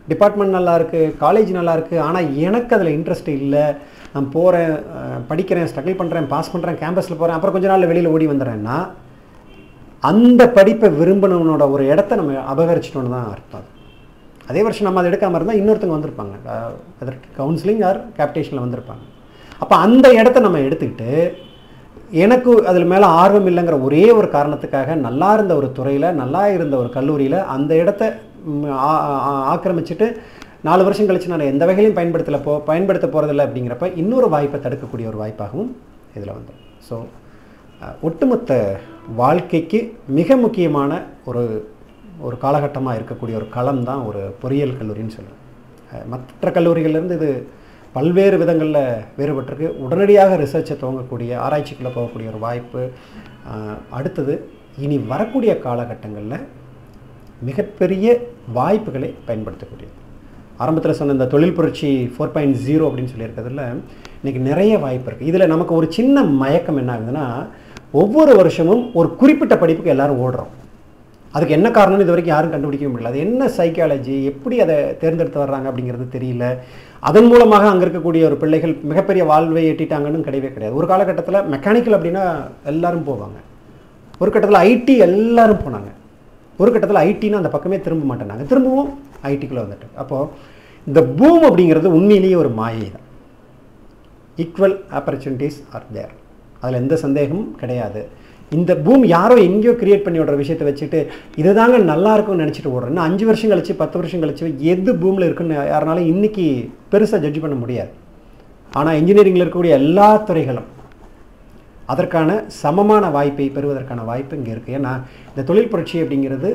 டிபார்ட்மெண்ட் 0.09 0.57
நல்லா 0.57 0.79
இருக்குது 0.79 1.13
காலேஜ் 1.21 1.51
நல்லா 1.51 1.75
இருக்குது 1.77 1.99
ஆனால் 1.99 2.35
எனக்கு 2.35 2.75
அதில் 2.77 2.97
இன்ட்ரெஸ்ட் 2.99 3.29
இல்லை. 3.29 3.65
நான் 4.15 4.29
போகிறேன் 4.29 4.75
படிக்கிறேன் 5.29 5.69
ஸ்ட்ரகிள் 5.71 6.01
பண்ணுறேன் 6.01 6.27
பாஸ் 6.27 6.53
பண்ணுறேன் 6.53 6.77
கேம்பஸில் 6.83 7.17
போகிறேன் 7.17 7.37
அப்புறம் 7.37 7.55
கொஞ்ச 7.55 7.69
நாள் 7.69 7.87
வெளியில் 7.87 8.07
ஓடி 8.07 8.27
வந்துடுறேன்னா 8.27 8.77
அந்த 10.03 10.51
படிப்பை 10.51 10.89
விரும்பினவனோட 10.91 11.71
ஒரு 11.71 11.87
இடத்த 11.87 12.17
நம்ம 12.17 12.33
அபகரிச்சிட்டோன்னு 12.53 13.11
தான் 13.11 13.31
அர்த்தம் 13.31 13.67
அதே 14.51 14.61
வருஷம் 14.67 14.87
நம்ம 14.89 15.01
அதை 15.01 15.09
எடுக்காமல் 15.11 15.39
இருந்தால் 15.39 15.61
இன்னொருத்தங்க 15.61 15.97
வந்திருப்பாங்க. 15.97 16.35
அதற்கு 17.03 17.29
கவுன்சிலிங் 17.41 17.83
ஆர் 17.89 17.99
கேப்டேஷனில் 18.19 18.65
வந்திருப்பாங்க. 18.65 19.05
அப்போ 19.63 19.75
அந்த 19.87 20.07
இடத்த 20.21 20.39
நம்ம 20.47 20.61
எடுத்துக்கிட்டு 20.69 21.11
எனக்கு 22.23 22.51
அதில் 22.71 22.91
மேலே 22.93 23.07
ஆர்வம் 23.21 23.49
இல்லைங்கிற 23.51 23.77
ஒரே 23.87 24.05
ஒரு 24.19 24.29
காரணத்துக்காக 24.37 24.95
நல்லா 25.07 25.29
இருந்த 25.37 25.53
ஒரு 25.61 25.69
துறையில் 25.79 26.09
நல்லா 26.23 26.43
இருந்த 26.57 26.75
ஒரு 26.83 26.91
கல்லூரியில் 26.97 27.39
அந்த 27.55 27.73
இடத்த 27.83 28.03
ஆக்கிரமிச்சிட்டு 29.53 30.07
நாலு 30.69 30.83
வருஷம் 30.87 31.09
கழிச்சு 31.09 31.33
நான் 31.33 31.51
எந்த 31.53 31.65
வகையிலையும் 31.69 31.99
பயன்படுத்தல 31.99 32.39
போ 32.47 32.53
பயன்படுத்த 32.71 33.07
போகிறதில்ல 33.09 33.47
அப்படிங்கிறப்ப 33.47 33.89
இன்னொரு 34.03 34.29
வாய்ப்பை 34.35 34.59
தடுக்கக்கூடிய 34.61 35.07
ஒரு 35.13 35.19
வாய்ப்பாகவும் 35.23 35.71
இதில் 36.17 36.37
வந்து 36.37 36.53
ஸோ 36.89 36.97
ஒட்டுமொத்த 38.09 38.53
வாழ்க்கைக்கு 39.21 39.81
மிக 40.19 40.37
முக்கியமான 40.45 40.93
ஒரு 41.31 41.43
ஒரு 42.27 42.37
காலகட்டமாக 42.45 42.99
இருக்கக்கூடிய 42.99 43.35
ஒரு 43.41 43.49
களம் 43.57 43.83
தான் 43.91 44.03
ஒரு 44.09 44.23
பொறியியல் 44.43 44.79
கல்லூரின்னு 44.81 45.17
சொல்லுவேன். 45.17 45.41
மற்ற 46.13 46.51
கல்லூரிகள்லேருந்து 46.57 47.19
இது 47.21 47.31
பல்வேறு 47.97 48.37
விதங்களில் 48.43 48.83
வேறுபட்டிருக்கு. 49.19 49.69
உடனடியாக 49.85 50.37
ரிசர்ச்சை 50.43 50.77
துவங்கக்கூடிய 50.83 51.33
ஆராய்ச்சிக்குள்ளே 51.47 51.93
போகக்கூடிய 51.97 52.29
ஒரு 52.33 52.41
வாய்ப்பு. 52.47 52.83
அடுத்தது 53.99 54.35
இனி 54.85 54.97
வரக்கூடிய 55.13 55.53
காலகட்டங்களில் 55.67 56.47
மிகப்பெரிய 57.49 58.17
வாய்ப்புகளை 58.59 59.11
பயன்படுத்தக்கூடியது. 59.29 59.95
ஆரம்பத்தில் 60.63 60.99
சொன்ன 60.99 61.15
இந்த 61.17 61.29
தொழில் 61.35 61.57
புரட்சி 61.59 61.89
ஃபோர் 62.15 62.35
பாயிண்ட் 62.35 62.59
ஜீரோ 62.67 62.85
அப்படின்னு 62.89 63.13
சொல்லியிருக்கிறதுல 63.13 63.63
இன்றைக்கி 64.21 64.41
நிறைய 64.51 64.75
வாய்ப்பு 64.85 65.09
இருக்குது 65.11 65.31
இதில் 65.31 65.53
நமக்கு 65.55 65.73
ஒரு 65.79 65.87
சின்ன 65.97 66.23
மயக்கம் 66.43 66.79
என்ன 66.83 66.93
ஆகுதுன்னா 66.97 67.25
ஒவ்வொரு 68.03 68.35
வருஷமும் 68.41 68.85
ஒரு 69.01 69.09
குறிப்பிட்ட 69.23 69.57
படிப்புக்கு 69.63 69.95
எல்லாரும் 69.95 70.21
ஓடுறோம். 70.27 70.53
அதுக்கு 71.35 71.57
என்ன 71.59 71.69
காரணம்னு 71.77 72.05
இது 72.05 72.15
வரைக்கும் 72.15 72.35
யாரும் 72.35 72.53
கண்டுபிடிக்கவே 72.55 72.91
முடியல. 72.93 73.13
அது 73.13 73.23
என்ன 73.27 73.49
சைக்காலஜி 73.59 74.17
எப்படி 74.33 74.57
அதை 74.65 74.77
தேர்ந்தெடுத்து 75.03 75.43
வர்றாங்க 75.43 75.67
அப்படிங்கிறது 75.71 76.07
தெரியல. 76.17 76.45
அதன் 77.09 77.29
மூலமாக 77.31 77.65
அங்கே 77.71 77.85
இருக்கக்கூடிய 77.87 78.23
ஒரு 78.29 78.37
பிள்ளைகள் 78.43 78.75
மிகப்பெரிய 78.91 79.25
வாழ்வை 79.33 79.65
எட்டிட்டாங்கன்னு 79.73 80.27
கிடையவே 80.29 80.51
கிடையாது. 80.55 80.79
ஒரு 80.81 80.89
காலகட்டத்தில் 80.93 81.47
மெக்கானிக்கல் 81.55 81.97
அப்படின்னா 81.99 82.25
எல்லாரும் 82.73 83.07
போவாங்க. 83.11 83.39
ஒரு 84.23 84.31
கட்டத்தில் 84.33 84.63
ஐடி 84.71 84.95
எல்லாரும் 85.09 85.63
போனாங்க. 85.65 85.91
ஒரு 86.63 86.71
கட்டத்தில் 86.73 87.05
ஐடின்னு 87.09 87.41
அந்த 87.43 87.51
பக்கமே 87.55 87.79
திரும்ப 87.87 88.05
மாட்டேனாங்க 88.11 88.45
திரும்பவும் 88.51 88.91
ஐடிக்குள்ளே 89.31 89.63
வந்துட்டு. 89.65 89.89
அப்போது 90.03 90.29
இந்த 90.91 91.01
பூம் 91.19 91.45
அப்படிங்கிறது 91.49 91.97
உண்மையிலேயே 91.99 92.37
ஒரு 92.43 92.51
மாயை 92.61 92.89
தான் 92.97 93.07
ஈக்குவல் 94.43 94.77
ஆப்பர்ச்சுனிட்டிஸ் 94.99 95.59
ஆர் 95.77 95.89
தேர் 95.97 96.13
அதில் 96.61 96.81
எந்த 96.83 96.95
சந்தேகமும் 97.05 97.51
கிடையாது. 97.63 98.03
இந்த 98.57 98.73
பூம் 98.85 99.05
யாரோ 99.17 99.37
எங்கேயோ 99.49 99.73
கிரியேட் 99.83 100.05
பண்ணி 100.07 100.21
விடுற 100.21 100.37
விஷயத்தை 100.43 100.67
வச்சுட்டு 100.69 101.01
இதுதாங்க 101.43 101.79
நல்லா 101.93 102.13
இருக்கும்னு 102.17 102.45
நினச்சிட்டு 102.45 102.73
ஓடுறோம் 102.75 103.05
அஞ்சு 103.09 103.25
வருஷம் 103.31 103.53
கழிச்சு 103.53 103.75
பத்து 103.83 103.99
வருஷம் 104.01 104.23
கழிச்சு 104.25 104.53
எது 104.75 104.93
பூமில் 105.03 105.27
இருக்குன்னு 105.29 105.57
யாருனாலும் 105.73 106.11
இன்றைக்கி 106.13 106.47
பெருசாக 106.93 107.23
ஜட்ஜ் 107.25 107.43
பண்ண 107.45 107.57
முடியாது. 107.65 107.93
ஆனால் 108.79 108.99
இன்ஜினியரிங்கில் 109.01 109.45
இருக்கக்கூடிய 109.45 109.79
எல்லா 109.83 110.09
துறைகளும் 110.29 110.71
அதற்கான 111.93 112.37
சமமான 112.63 113.05
வாய்ப்பை 113.17 113.47
பெறுவதற்கான 113.57 114.05
வாய்ப்பு 114.11 114.37
இங்கே 114.39 114.53
இருக்குது 114.55 114.77
ஏன்னா 114.79 114.93
இந்த 115.33 115.43
தொழில் 115.49 115.71
புரட்சி 115.73 115.97
அப்படிங்கிறது 116.03 116.51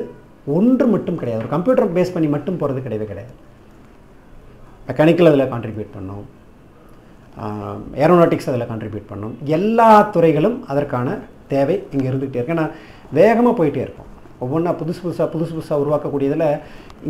ஒன்று 0.56 0.84
மட்டும் 0.94 1.18
கிடையாது. 1.20 1.42
ஒரு 1.42 1.52
கம்ப்யூட்டர் 1.54 1.94
பேஸ் 1.96 2.12
பண்ணி 2.14 2.28
மட்டும் 2.34 2.58
போகிறது 2.60 2.80
கிடையவே 2.86 3.06
கிடையாது. 3.10 3.32
மெக்கானிக்கல் 4.88 5.30
அதில் 5.30 5.50
கான்ட்ரிபியூட் 5.52 5.92
பண்ணும். 5.96 6.24
ஏரோனாட்டிக்ஸ் 8.04 8.50
அதில் 8.52 8.68
கான்ட்ரிபியூட் 8.70 9.10
பண்ணும். 9.10 9.34
எல்லா 9.58 9.90
துறைகளும் 10.14 10.56
அதற்கான 10.72 11.08
தேவை 11.54 11.76
இங்கே 11.94 12.06
இருந்துகிட்டே 12.10 12.38
இருக்கு. 12.40 12.54
ஏன்னா 12.56 12.66
வேகமாக 13.18 13.54
போயிட்டே 13.60 13.82
இருக்கும். 13.86 14.08
ஒவ்வொன்றா 14.44 14.72
புதுசு 14.80 15.00
புதுசாக 15.04 15.28
புதுசு 15.34 15.52
புதுசாக 15.56 15.82
உருவாக்கக்கூடியதில் 15.84 16.48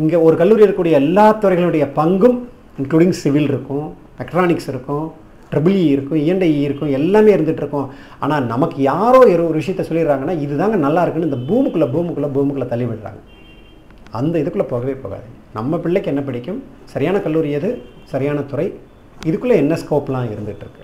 இங்கே 0.01 0.17
ஒரு 0.27 0.35
கல்லூரி 0.41 0.63
இருக்கக்கூடிய 0.65 0.95
எல்லா 1.03 1.25
துறைகளுடைய 1.43 1.85
பங்கும் 1.99 2.37
இன்க்ளூடிங் 2.81 3.17
சிவில் 3.23 3.49
இருக்கும் 3.51 3.87
எலக்ட்ரானிக்ஸ் 4.19 4.69
இருக்கும் 4.73 5.05
ட்ரிபிள் 5.53 5.77
இ 5.77 5.81
e 5.85 5.87
இருக்கும் 5.95 6.19
e 6.19 6.21
இஎன்டை 6.25 6.49
இருக்கும் 6.65 6.91
எல்லாமே 6.97 7.31
இருந்துகிட்டு 7.35 7.63
இருக்கும். 7.63 7.87
ஆனால் 8.23 8.45
நமக்கு 8.51 8.77
யாரோ 8.91 9.19
ஒரு 9.33 9.43
ஒரு 9.49 9.57
விஷயத்த 9.61 9.83
சொல்லிடுறாங்கன்னா 9.89 10.35
இதுதாங்க 10.45 10.77
நல்லா 10.85 11.01
இருக்குன்னு 11.05 11.29
இந்த 11.29 11.39
பூமுக்குள்ளே 11.49 11.87
பூமுக்குள்ளே 11.95 12.29
பூமுக்குள்ளே 12.35 12.67
தள்ளி 12.73 12.85
விடுறாங்க. 12.91 13.19
அந்த 14.19 14.35
இதுக்குள்ளே 14.43 14.67
போகவே 14.73 14.95
போகாது. 15.03 15.27
நம்ம 15.57 15.79
பிள்ளைக்கு 15.85 16.11
என்ன 16.13 16.23
பிடிக்கும்? 16.29 16.61
சரியான 16.93 17.19
கல்லூரி 17.25 17.51
எது? 17.59 17.71
சரியான 18.13 18.39
துறை. 18.53 18.67
இதுக்குள்ளே 19.29 19.57
என்ன 19.63 19.73
ஸ்கோப்லாம் 19.83 20.31
இருந்துகிட்ருக்கு 20.33 20.83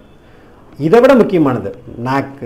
இதை 0.85 0.97
விட 1.03 1.11
முக்கியமானது 1.19 1.69
NAAC 2.07 2.41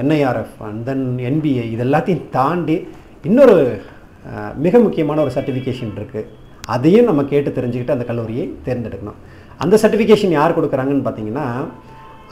NIRF 0.00 0.56
and 0.66 0.80
then 0.88 1.04
NBA 1.28 1.62
இது 1.74 1.82
எல்லாத்தையும் 1.84 2.24
தாண்டி 2.34 2.76
இன்னொரு 3.28 3.54
மிக 4.64 4.78
முக்கியமான 4.86 5.20
ஒரு 5.24 5.32
சர்டிஃபிகேஷன் 5.36 5.94
இருக்குது 5.98 6.28
அதையும் 6.74 7.08
நம்ம 7.08 7.22
கேட்டு 7.30 7.50
தெரிஞ்சுக்கிட்டு 7.58 7.94
அந்த 7.94 8.06
கல்லூரியை 8.10 8.44
தேர்ந்தெடுக்கணும். 8.66 9.18
அந்த 9.64 9.78
சர்டிஃபிகேஷன் 9.82 10.34
யார் 10.38 10.56
கொடுக்குறாங்கன்னு 10.58 11.06
பார்த்தீங்கன்னா 11.06 11.46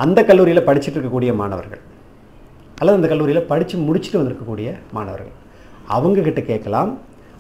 அந்த 0.05 0.21
கல்லூரியில் 0.31 0.67
படிச்சுட்டு 0.69 0.99
இருக்கக்கூடிய 0.99 1.33
மாணவர்கள். 1.41 1.83
அல்லது 2.81 2.99
அந்த 2.99 3.09
கல்லூரியில் 3.13 3.49
படித்து 3.53 3.75
முடிச்சுட்டு 3.89 4.21
வந்திருக்கக்கூடிய 4.21 4.69
மாணவர்கள். 4.99 5.35
அவங்கக்கிட்ட 5.97 6.43
கேட்கலாம். 6.53 6.93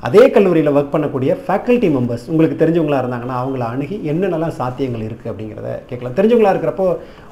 அதே 0.06 0.22
கல்லூரியில் 0.34 0.70
ஒர்க் 0.76 0.94
பண்ணக்கூடிய 0.94 1.32
ஃபேக்கல்ட்டி 1.44 1.88
மெம்பர்ஸ் 1.96 2.24
உங்களுக்கு 2.30 2.56
தெரிஞ்சவங்களாக 2.62 3.02
இருந்தாங்கன்னா 3.02 3.36
அவங்கள 3.42 3.62
அணுகி 3.74 3.96
என்னென்னலாம் 4.12 4.54
சாத்தியங்கள் 4.60 5.04
இருக்குது 5.08 5.30
அப்படிங்கிறத 5.32 5.68
கேட்கலாம். 5.90 6.16
தெரிஞ்சவங்களாக 6.18 6.54
இருக்கிறப்போ 6.54 6.86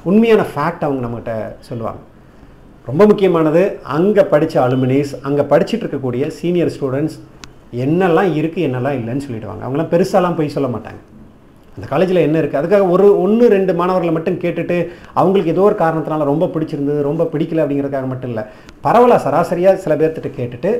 உண்மையான 0.09 0.45
ஃபேக்ட் 0.51 0.85
அவங்க 0.87 1.01
நம்மகிட்ட 1.05 1.33
சொல்லுவாங்க. 1.69 2.01
ரொம்ப 2.89 3.05
முக்கியமானது 3.09 3.63
அங்கே 3.95 4.23
படித்த 4.33 4.55
அலுமினிஸ் 4.65 5.11
அங்கே 5.29 5.43
படிச்சுட்டு 5.51 5.83
இருக்கக்கூடிய 5.85 6.29
சீனியர் 6.37 6.71
ஸ்டூடெண்ட்ஸ் 6.75 7.17
என்னெல்லாம் 7.85 8.31
இருக்குது 8.39 8.65
என்னெல்லாம் 8.67 8.97
இல்லைன்னு 8.99 9.25
சொல்லிடுவாங்க. 9.27 9.63
அவங்களாம் 9.65 9.91
பெருசாலாம் 9.95 10.37
போய் 10.39 10.55
சொல்ல 10.55 10.69
மாட்டாங்க. 10.75 11.01
அந்த 11.75 11.85
காலேஜில் 11.91 12.25
என்ன 12.27 12.37
இருக்குது 12.39 12.61
அதுக்காக 12.61 12.87
ஒரு 12.93 13.05
ஒன்று 13.25 13.45
ரெண்டு 13.55 13.73
மாணவர்களை 13.81 14.13
மட்டும் 14.15 14.39
கேட்டுட்டு 14.45 14.77
அவங்களுக்கு 15.19 15.53
ஏதோ 15.55 15.65
ஒரு 15.67 15.77
காரணத்தினால 15.83 16.31
ரொம்ப 16.31 16.49
பிடிச்சிருந்தது 16.55 17.01
ரொம்ப 17.09 17.29
பிடிக்கல 17.35 17.63
அப்படிங்கிறதுக்காக 17.65 18.09
மட்டும் 18.13 18.33
இல்லை. 18.33 18.43
பரவாயில்ல 18.87 19.21
சராசரியாக 19.27 19.81
சில 19.85 19.95
பேர்த்திட்ட 20.01 20.31
கேட்டுட்டு 20.39 20.71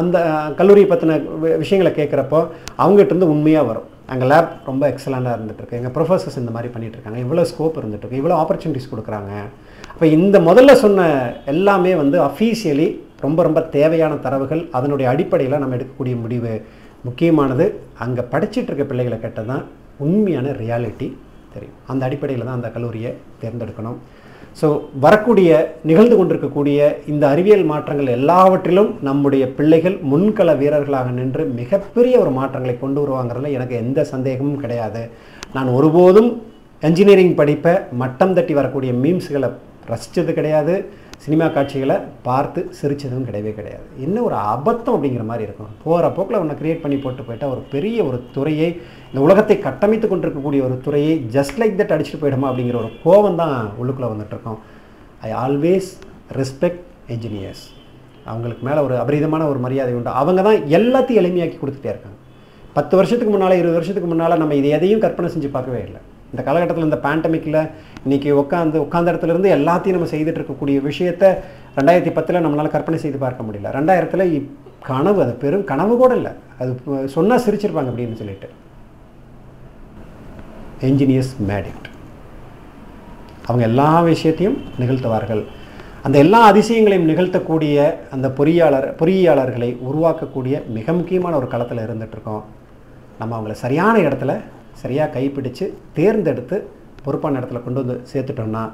அந்த 0.00 0.16
கல்லூரியை 0.58 0.88
பற்றின 0.90 1.16
விஷயங்களை 1.62 1.92
கேட்குறப்போ 2.00 2.40
அவங்ககிட்ட 2.82 3.12
இருந்து 3.12 3.32
உண்மையாக 3.34 3.68
வரும். 3.70 3.86
எங்கள் 4.14 4.30
லேப் 4.32 4.52
ரொம்ப 4.68 4.82
எக்ஸலண்ட்டாக 4.92 5.36
இருந்துகிட்ருக்கு 5.36 5.78
எங்கள் 5.78 5.94
ப்ரொஃபஸர்ஸ் 5.96 6.38
இந்த 6.42 6.52
மாதிரி 6.56 6.68
பண்ணிகிட்ருக்காங்க 6.74 7.18
இவ்வளோ 7.24 7.42
ஸ்கோப் 7.50 7.78
இருந்துகிட்ருக்கு 7.80 8.20
இவ்வளோ 8.20 8.36
ஆப்பர்ச்சுனிட்டிஸ் 8.42 8.90
கொடுக்குறாங்க. 8.92 9.32
அப்போ 9.92 10.06
இந்த 10.18 10.38
முதல்ல 10.48 10.72
சொன்ன 10.84 11.06
எல்லாமே 11.52 11.92
வந்து 12.02 12.18
அஃபீஷியலி 12.28 12.88
ரொம்ப 13.26 13.42
ரொம்ப 13.48 13.60
தேவையான 13.76 14.16
தரவுகள். 14.26 14.62
அதனுடைய 14.78 15.06
அடிப்படையில் 15.12 15.60
நம்ம 15.62 15.76
எடுக்கக்கூடிய 15.78 16.16
முடிவு 16.24 16.52
முக்கியமானது. 17.08 17.66
அங்கே 18.04 18.22
படிச்சுட்டு 18.34 18.70
இருக்க 18.70 18.84
பிள்ளைகளை 18.90 19.18
கேட்டால் 19.24 19.50
தான் 19.52 19.64
உண்மையான 20.06 20.52
ரியாலிட்டி 20.62 21.08
தெரியும். 21.54 21.76
அந்த 21.92 22.02
அடிப்படையில் 22.08 22.46
தான் 22.48 22.58
அந்த 22.58 22.70
கல்லூரியை 22.76 23.10
தேர்ந்தெடுக்கணும். 23.42 23.98
ஸோ 24.60 24.68
வரக்கூடிய 25.04 25.50
நிகழ்ந்து 25.88 26.14
கொண்டிருக்கக்கூடிய 26.18 26.78
இந்த 27.12 27.24
அறிவியல் 27.32 27.64
மாற்றங்கள் 27.70 28.08
எல்லாவற்றிலும் 28.16 28.90
நம்முடைய 29.08 29.44
பிள்ளைகள் 29.58 29.96
முன்கள 30.10 30.56
வீரர்களாக 30.62 31.12
நின்று 31.18 31.44
மிகப்பெரிய 31.60 32.14
ஒரு 32.22 32.32
மாற்றங்களை 32.38 32.74
கொண்டு 32.80 33.00
வருவாங்கிறதுல 33.02 33.52
எனக்கு 33.56 33.74
எந்த 33.84 34.06
சந்தேகமும் 34.12 34.60
கிடையாது. 34.62 35.02
நான் 35.56 35.70
ஒருபோதும் 35.78 36.30
என்ஜினியரிங் 36.88 37.36
படிப்பை 37.40 37.74
மட்டம் 38.02 38.34
தட்டி 38.38 38.56
வரக்கூடிய 38.60 38.92
மீம்ஸ்களை 39.04 39.50
ரசித்தது 39.92 40.32
கிடையாது. 40.38 40.74
சினிமா 41.24 41.46
காட்சிகளை 41.54 41.96
பார்த்து 42.26 42.60
சிரித்ததும் 42.78 43.24
கிடையவே 43.28 43.52
கிடையாது. 43.56 43.86
என்ன 44.04 44.16
ஒரு 44.26 44.36
அபத்தம் 44.52 44.96
அப்படிங்கிற 44.96 45.24
மாதிரி 45.30 45.46
இருக்கும். 45.46 45.70
போகிற 45.84 46.10
போக்கில் 46.16 46.40
ஒன்று 46.40 46.58
கிரியேட் 46.60 46.82
பண்ணி 46.82 46.96
போட்டு 47.04 47.22
போயிட்டா 47.28 47.46
ஒரு 47.54 47.62
பெரிய 47.72 48.04
ஒரு 48.08 48.18
துறையை 48.36 48.68
இந்த 49.08 49.20
உலகத்தை 49.26 49.56
கட்டமைத்து 49.66 50.08
கொண்டிருக்கக்கூடிய 50.08 50.62
ஒரு 50.68 50.76
துறையை 50.84 51.14
ஜஸ்ட் 51.36 51.58
லைக் 51.62 51.78
தட் 51.80 51.94
அடிச்சுட்டு 51.94 52.22
போயிடுமா 52.22 52.50
அப்படிங்கிற 52.50 52.78
ஒரு 52.82 52.90
கோபம் 53.06 53.40
தான் 53.42 53.56
உள்ளுக்குள்ளே 53.80 54.10
வந்துட்டுருக்கோம். 54.12 54.60
ஐ 55.28 55.30
ஆல்வேஸ் 55.44 55.90
ரெஸ்பெக்ட் 56.40 56.84
என்ஜினியர்ஸ் 57.14 57.64
அவங்களுக்கு 58.30 58.64
மேலே 58.68 58.80
ஒரு 58.86 58.94
அபரிதமான 59.02 59.42
ஒரு 59.52 59.60
மரியாதை 59.66 59.92
உண்டு. 59.98 60.10
அவங்க 60.20 60.40
தான் 60.48 60.62
எல்லாத்தையும் 60.78 61.20
எளிமையாக்கி 61.22 61.58
கொடுத்துட்டே 61.60 61.92
இருக்காங்க. 61.92 62.18
பத்து 62.76 62.94
வருஷத்துக்கு 62.98 63.32
முன்னால் 63.34 63.58
இருபது 63.60 63.78
வருஷத்துக்கு 63.78 64.10
முன்னால் 64.10 64.40
நம்ம 64.42 64.56
இது 64.60 64.70
எதையும் 64.78 65.02
கற்பனை 65.06 65.30
செஞ்சு 65.34 65.50
பார்க்கவே 65.54 65.80
இல்லை. 65.88 66.00
இந்த 66.32 66.42
காலகட்டத்தில் 66.46 66.88
இந்த 66.88 67.00
பேண்டமிக்கில் 67.06 67.60
இன்றைக்கி 68.04 68.30
உட்காந்து 68.42 68.76
உட்காந்த 68.84 69.12
இடத்துல 69.12 69.32
இருந்து 69.34 69.50
எல்லாத்தையும் 69.58 69.96
நம்ம 69.96 70.10
செய்துட்டு 70.14 70.40
இருக்கக்கூடிய 70.40 70.78
விஷயத்த 70.88 71.24
ரெண்டாயிரத்தி 71.78 72.12
பத்தில் 72.16 72.42
நம்மளால் 72.44 72.74
கற்பனை 72.74 72.98
செய்து 73.04 73.18
பார்க்க 73.24 73.46
முடியல. 73.48 73.70
ரெண்டாயிரத்தில் 73.78 74.32
இப் 74.38 74.50
கனவு 74.88 75.20
அது 75.24 75.32
பெரும் 75.44 75.68
கனவு 75.70 75.94
கூட 76.02 76.12
இல்லை. 76.20 76.32
அது 76.60 76.70
சொன்னால் 77.16 77.44
சிரிச்சிருப்பாங்க 77.46 77.92
அப்படின்னு 77.92 78.20
சொல்லிட்டு. 78.22 78.48
என்ஜினியர்ஸ் 80.88 81.32
மேடிக்ட் 81.50 81.88
அவங்க 83.46 83.64
எல்லா 83.70 83.88
விஷயத்தையும் 84.10 84.58
நிகழ்த்துவார்கள். 84.82 85.42
அந்த 86.06 86.16
எல்லா 86.24 86.40
அதிசயங்களையும் 86.50 87.08
நிகழ்த்தக்கூடிய 87.10 87.76
அந்த 88.14 88.26
பொறியாளர் 88.38 88.86
பொறியியலாளர்களை 89.00 89.70
உருவாக்கக்கூடிய 89.88 90.54
மிக 90.76 90.92
முக்கியமான 90.98 91.36
ஒரு 91.40 91.48
களத்தில் 91.54 91.84
இருந்துகிட்ருக்கோம் 91.86 92.44
நம்ம 93.18 93.32
அவங்கள 93.36 93.54
சரியான 93.64 93.94
இடத்துல 93.98 94.32
சரியாக 94.82 95.12
கைப்பிடித்து 95.16 95.66
தேர்ந்தெடுத்து 95.98 96.56
பொறுப்பான 97.04 97.38
இடத்துல 97.40 97.60
கொண்டு 97.64 97.80
வந்து 97.82 97.96
சேர்த்துட்டோம்னா 98.12 98.64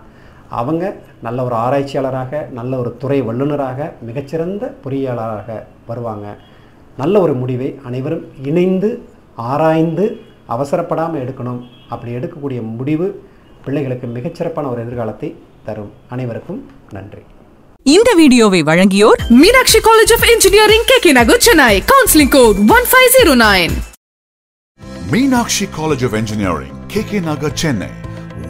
அவங்க 0.60 0.84
நல்ல 1.26 1.38
ஒரு 1.48 1.56
ஆராய்ச்சியாளராக 1.64 2.40
நல்ல 2.58 2.72
ஒரு 2.82 2.90
துறை 3.02 3.18
வல்லுநராக 3.28 3.88
மிகச்சிறந்த 4.08 4.64
பொறியியலாளராக 4.84 5.58
வருவாங்க. 5.88 6.26
நல்ல 7.02 7.20
ஒரு 7.24 7.34
முடிவை 7.42 7.68
அனைவரும் 7.88 8.24
இணைந்து 8.50 8.90
ஆராய்ந்து 9.50 10.04
அவசரப்படாமல் 10.54 11.22
எடுக்கணும். 11.24 11.62
அப்படி 11.92 12.12
எடுக்கக்கூடிய 12.18 12.60
முடிவு 12.80 13.06
பிள்ளைகளுக்கு 13.64 14.08
மிகச்சிறப்பான 14.16 14.70
ஒரு 14.72 14.82
எதிர்காலத்தை 14.84 15.30
தரும். 15.68 15.92
அனைவருக்கும் 16.16 16.60
நன்றி. 16.96 17.22
இந்த 17.94 18.10
வீடியோவை 18.20 18.60
வழங்கியோர் 18.68 19.22
Meenakshi 19.40 19.80
college 19.88 20.14
of 20.16 20.28
engineering 20.34 20.86
K 20.90 20.98
K 21.06 21.12
Nagar 21.20 21.44
Chennai. 21.48 21.74
Counselling 21.92 22.32
code 22.36 22.60
one 22.76 22.88
five 22.92 23.10
zero 23.16 23.34
nine 23.46 23.74
Meenakshi 25.08 25.70
College 25.70 26.02
of 26.02 26.14
Engineering, 26.14 26.72
KK 26.88 27.22
Nagar, 27.22 27.50
Chennai. 27.50 27.92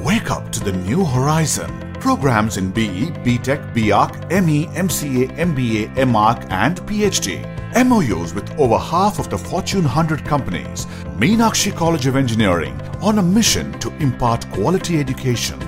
Wake 0.04 0.30
up 0.30 0.52
to 0.52 0.60
the 0.60 0.70
new 0.70 1.04
horizon. 1.04 1.68
Programs 1.94 2.58
in 2.58 2.70
BE, 2.70 3.10
BTech, 3.24 3.74
BArc, 3.74 4.30
ME, 4.30 4.66
MCA, 4.66 5.36
MBA, 5.36 5.88
MArc, 6.06 6.46
and 6.50 6.80
PhD. 6.82 7.42
MOUs 7.84 8.34
with 8.34 8.56
over 8.56 8.78
half 8.78 9.18
of 9.18 9.28
the 9.30 9.36
Fortune 9.36 9.82
100 9.82 10.24
companies. 10.24 10.86
Meenakshi 11.18 11.74
College 11.74 12.06
of 12.06 12.14
Engineering 12.14 12.80
on 13.02 13.18
a 13.18 13.22
mission 13.22 13.72
to 13.80 13.92
impart 13.96 14.48
quality 14.52 15.00
education. 15.00 15.58